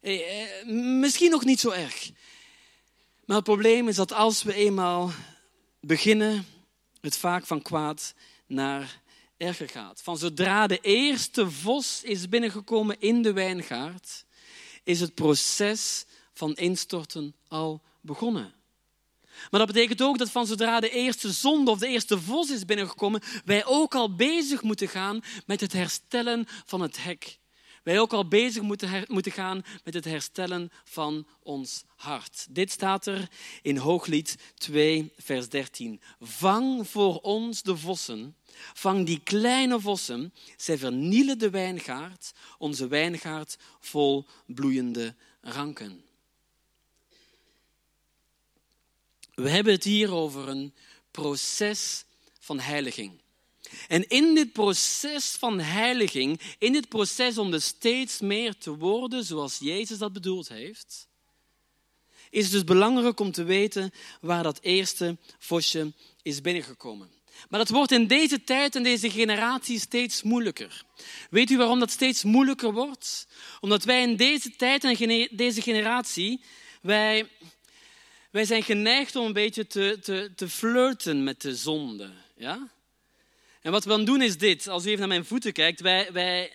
Eh, 0.00 0.42
eh, 0.42 0.66
misschien 1.00 1.30
nog 1.30 1.44
niet 1.44 1.60
zo 1.60 1.70
erg. 1.70 2.10
Maar 3.24 3.36
het 3.36 3.44
probleem 3.44 3.88
is 3.88 3.96
dat 3.96 4.12
als 4.12 4.42
we 4.42 4.54
eenmaal 4.54 5.12
beginnen, 5.80 6.53
het 7.04 7.16
vaak 7.16 7.46
van 7.46 7.62
kwaad 7.62 8.14
naar 8.46 9.00
erger 9.36 9.68
gaat. 9.68 10.02
Van 10.02 10.18
zodra 10.18 10.66
de 10.66 10.78
eerste 10.80 11.50
vos 11.50 12.02
is 12.02 12.28
binnengekomen 12.28 13.00
in 13.00 13.22
de 13.22 13.32
wijngaard, 13.32 14.24
is 14.82 15.00
het 15.00 15.14
proces 15.14 16.04
van 16.32 16.54
instorten 16.54 17.34
al 17.48 17.82
begonnen. 18.00 18.54
Maar 19.50 19.60
dat 19.60 19.72
betekent 19.72 20.02
ook 20.02 20.18
dat 20.18 20.30
van 20.30 20.46
zodra 20.46 20.80
de 20.80 20.90
eerste 20.90 21.32
zonde 21.32 21.70
of 21.70 21.78
de 21.78 21.86
eerste 21.86 22.20
vos 22.20 22.50
is 22.50 22.64
binnengekomen, 22.64 23.22
wij 23.44 23.64
ook 23.64 23.94
al 23.94 24.14
bezig 24.14 24.62
moeten 24.62 24.88
gaan 24.88 25.20
met 25.46 25.60
het 25.60 25.72
herstellen 25.72 26.46
van 26.64 26.80
het 26.80 27.02
hek. 27.02 27.38
Wij 27.84 28.00
ook 28.00 28.12
al 28.12 28.28
bezig 28.28 28.62
moeten, 28.62 29.04
moeten 29.08 29.32
gaan 29.32 29.64
met 29.84 29.94
het 29.94 30.04
herstellen 30.04 30.72
van 30.84 31.26
ons 31.42 31.84
hart. 31.96 32.46
Dit 32.50 32.70
staat 32.70 33.06
er 33.06 33.28
in 33.62 33.76
Hooglied 33.76 34.36
2, 34.54 35.12
vers 35.18 35.48
13. 35.48 36.00
Vang 36.20 36.88
voor 36.88 37.20
ons 37.20 37.62
de 37.62 37.76
vossen, 37.76 38.36
vang 38.74 39.06
die 39.06 39.20
kleine 39.20 39.80
vossen, 39.80 40.34
zij 40.56 40.78
vernielen 40.78 41.38
de 41.38 41.50
wijngaard, 41.50 42.32
onze 42.58 42.86
wijngaard 42.88 43.56
vol 43.80 44.26
bloeiende 44.46 45.14
ranken. 45.40 46.04
We 49.34 49.48
hebben 49.48 49.72
het 49.72 49.84
hier 49.84 50.12
over 50.12 50.48
een 50.48 50.74
proces 51.10 52.04
van 52.40 52.60
heiliging. 52.60 53.22
En 53.88 54.08
in 54.08 54.34
dit 54.34 54.52
proces 54.52 55.30
van 55.30 55.60
heiliging, 55.60 56.40
in 56.58 56.72
dit 56.72 56.88
proces 56.88 57.38
om 57.38 57.52
er 57.52 57.62
steeds 57.62 58.20
meer 58.20 58.58
te 58.58 58.76
worden 58.76 59.24
zoals 59.24 59.58
Jezus 59.58 59.98
dat 59.98 60.12
bedoeld 60.12 60.48
heeft, 60.48 61.06
is 62.30 62.42
het 62.42 62.52
dus 62.52 62.64
belangrijk 62.64 63.20
om 63.20 63.32
te 63.32 63.44
weten 63.44 63.92
waar 64.20 64.42
dat 64.42 64.60
eerste 64.60 65.16
vosje 65.38 65.92
is 66.22 66.40
binnengekomen. 66.40 67.10
Maar 67.48 67.58
dat 67.58 67.68
wordt 67.68 67.92
in 67.92 68.06
deze 68.06 68.44
tijd 68.44 68.76
en 68.76 68.82
deze 68.82 69.10
generatie 69.10 69.80
steeds 69.80 70.22
moeilijker. 70.22 70.84
Weet 71.30 71.50
u 71.50 71.56
waarom 71.56 71.78
dat 71.78 71.90
steeds 71.90 72.24
moeilijker 72.24 72.72
wordt? 72.72 73.26
Omdat 73.60 73.84
wij 73.84 74.02
in 74.02 74.16
deze 74.16 74.56
tijd 74.56 74.84
en 74.84 75.28
deze 75.30 75.62
generatie, 75.62 76.40
wij, 76.82 77.28
wij 78.30 78.44
zijn 78.44 78.62
geneigd 78.62 79.16
om 79.16 79.26
een 79.26 79.32
beetje 79.32 79.66
te, 79.66 79.98
te, 80.02 80.32
te 80.36 80.48
flirten 80.48 81.24
met 81.24 81.40
de 81.40 81.56
zonde. 81.56 82.10
Ja? 82.36 82.68
En 83.64 83.72
wat 83.72 83.84
we 83.84 83.90
dan 83.90 84.04
doen 84.04 84.22
is 84.22 84.38
dit. 84.38 84.68
Als 84.68 84.84
u 84.84 84.86
even 84.86 84.98
naar 84.98 85.08
mijn 85.08 85.24
voeten 85.24 85.52
kijkt, 85.52 85.80
wij, 85.80 86.08
wij 86.12 86.52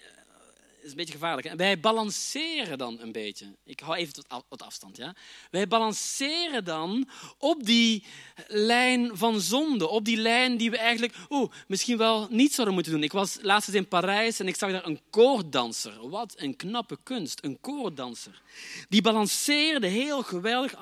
is 0.83 0.89
een 0.89 0.95
beetje 0.95 1.13
gevaarlijk. 1.13 1.53
Wij 1.55 1.79
balanceren 1.79 2.77
dan 2.77 2.99
een 2.99 3.11
beetje. 3.11 3.55
Ik 3.63 3.79
hou 3.79 3.97
even 3.97 4.13
tot 4.13 4.61
afstand. 4.61 4.97
Ja? 4.97 5.15
Wij 5.51 5.67
balanceren 5.67 6.65
dan 6.65 7.09
op 7.37 7.65
die 7.65 8.03
lijn 8.47 9.17
van 9.17 9.41
zonde. 9.41 9.89
Op 9.89 10.05
die 10.05 10.17
lijn 10.17 10.57
die 10.57 10.71
we 10.71 10.77
eigenlijk 10.77 11.15
oeh, 11.29 11.51
misschien 11.67 11.97
wel 11.97 12.27
niet 12.29 12.53
zouden 12.53 12.73
moeten 12.73 12.93
doen. 12.93 13.03
Ik 13.03 13.11
was 13.11 13.37
laatst 13.41 13.69
in 13.69 13.87
Parijs 13.87 14.39
en 14.39 14.47
ik 14.47 14.55
zag 14.55 14.71
daar 14.71 14.85
een 14.85 14.99
koorddanser. 15.09 16.09
Wat 16.09 16.33
een 16.37 16.55
knappe 16.55 16.97
kunst, 17.03 17.43
een 17.43 17.57
koorddanser. 17.61 18.41
Die 18.89 19.01
balanceerde 19.01 19.87
heel 19.87 20.23
geweldig, 20.23 20.75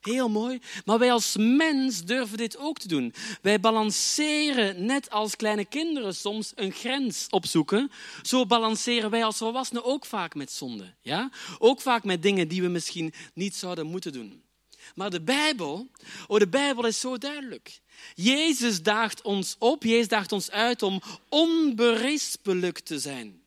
heel 0.00 0.28
mooi. 0.28 0.58
Maar 0.84 0.98
wij 0.98 1.12
als 1.12 1.36
mens 1.38 2.04
durven 2.04 2.36
dit 2.36 2.56
ook 2.58 2.78
te 2.78 2.88
doen. 2.88 3.14
Wij 3.42 3.60
balanceren 3.60 4.84
net 4.84 5.10
als 5.10 5.36
kleine 5.36 5.64
kinderen 5.64 6.14
soms 6.14 6.52
een 6.54 6.72
grens 6.72 7.26
opzoeken. 7.30 7.90
Zo 8.22 8.46
balanceren 8.46 9.10
wij 9.10 9.24
als 9.28 9.38
volwassenen 9.38 9.84
ook 9.84 10.06
vaak 10.06 10.34
met 10.34 10.52
zonde. 10.52 10.94
Ja? 11.00 11.30
Ook 11.58 11.80
vaak 11.80 12.04
met 12.04 12.22
dingen 12.22 12.48
die 12.48 12.62
we 12.62 12.68
misschien 12.68 13.12
niet 13.34 13.54
zouden 13.54 13.86
moeten 13.86 14.12
doen. 14.12 14.42
Maar 14.94 15.10
de 15.10 15.20
Bijbel, 15.20 15.90
oh 16.26 16.38
de 16.38 16.48
Bijbel 16.48 16.86
is 16.86 17.00
zo 17.00 17.18
duidelijk. 17.18 17.80
Jezus 18.14 18.82
daagt 18.82 19.22
ons 19.22 19.56
op, 19.58 19.82
Jezus 19.82 20.08
daagt 20.08 20.32
ons 20.32 20.50
uit 20.50 20.82
om 20.82 21.02
onberispelijk 21.28 22.78
te 22.78 22.98
zijn. 22.98 23.42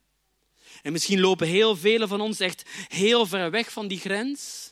En 0.82 0.91
misschien 0.91 1.20
lopen 1.20 1.48
heel 1.48 1.76
velen 1.76 2.08
van 2.08 2.22
ons 2.22 2.39
echt 2.39 2.63
heel 2.88 3.26
ver 3.26 3.52
weg 3.52 3.72
van 3.72 3.88
die 3.88 4.00
grens. 4.00 4.72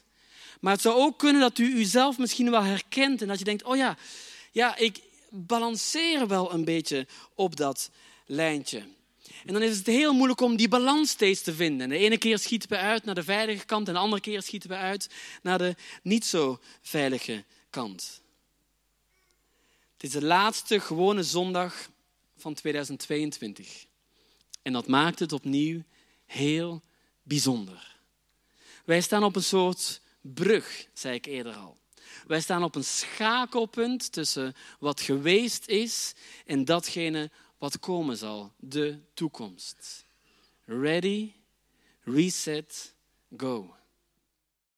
Maar 0.60 0.74
het 0.74 0.82
zou 0.82 0.96
ook 0.96 1.18
kunnen 1.18 1.42
dat 1.42 1.58
u 1.58 1.76
uzelf 1.78 2.18
misschien 2.18 2.52
wel 2.52 2.64
herkent 2.64 3.22
en 3.22 3.28
dat 3.28 3.40
je 3.40 3.46
denkt, 3.46 3.64
oh 3.64 3.76
ja, 3.76 3.98
ja 4.52 4.76
ik 4.76 5.00
balanceer 5.30 6.28
wel 6.28 6.54
een 6.54 6.66
beetje 6.66 7.08
op 7.36 7.56
dat 7.56 7.90
lijntje. 8.26 8.84
En 9.46 9.54
dan 9.54 9.62
is 9.62 9.78
het 9.78 9.86
heel 9.86 10.14
moeilijk 10.14 10.42
om 10.42 10.56
die 10.56 10.68
balans 10.68 11.10
steeds 11.10 11.42
te 11.42 11.54
vinden. 11.54 11.90
De 11.90 11.98
ene 11.98 12.18
keer 12.18 12.40
schieten 12.40 12.70
we 12.70 12.78
uit 12.78 13.04
naar 13.04 13.16
de 13.16 13.24
veilige 13.24 13.66
kant 13.66 13.88
en 13.88 13.94
de 13.94 14.00
andere 14.00 14.22
keer 14.22 14.42
schieten 14.42 14.70
we 14.70 14.76
uit 14.76 15.10
naar 15.42 15.58
de 15.58 15.76
niet 16.04 16.26
zo 16.26 16.60
veilige 16.82 17.44
kant. 17.70 18.22
Het 19.94 20.04
is 20.04 20.12
de 20.12 20.26
laatste 20.26 20.80
gewone 20.80 21.24
zondag 21.24 21.90
van 22.38 22.54
2022. 22.54 23.86
En 24.62 24.74
dat 24.74 24.88
maakt 24.88 25.20
het 25.20 25.32
opnieuw 25.32 25.84
heel 26.26 26.82
bijzonder. 27.24 27.98
Wij 28.86 29.02
staan 29.02 29.24
op 29.24 29.36
een 29.36 29.44
soort 29.44 30.02
brug, 30.22 30.88
zei 30.94 31.16
ik 31.16 31.26
eerder 31.26 31.54
al. 31.54 31.78
Wij 32.28 32.42
staan 32.42 32.64
op 32.64 32.76
een 32.76 32.84
schakelpunt 32.84 34.12
tussen 34.12 34.56
wat 34.80 35.02
geweest 35.02 35.68
is 35.68 36.14
en 36.46 36.66
datgene 36.66 37.32
wat 37.60 37.80
komen 37.80 38.18
zal, 38.18 38.52
de 38.58 39.00
toekomst. 39.14 40.06
Ready, 40.66 41.34
reset, 42.04 42.94
go. 43.38 43.79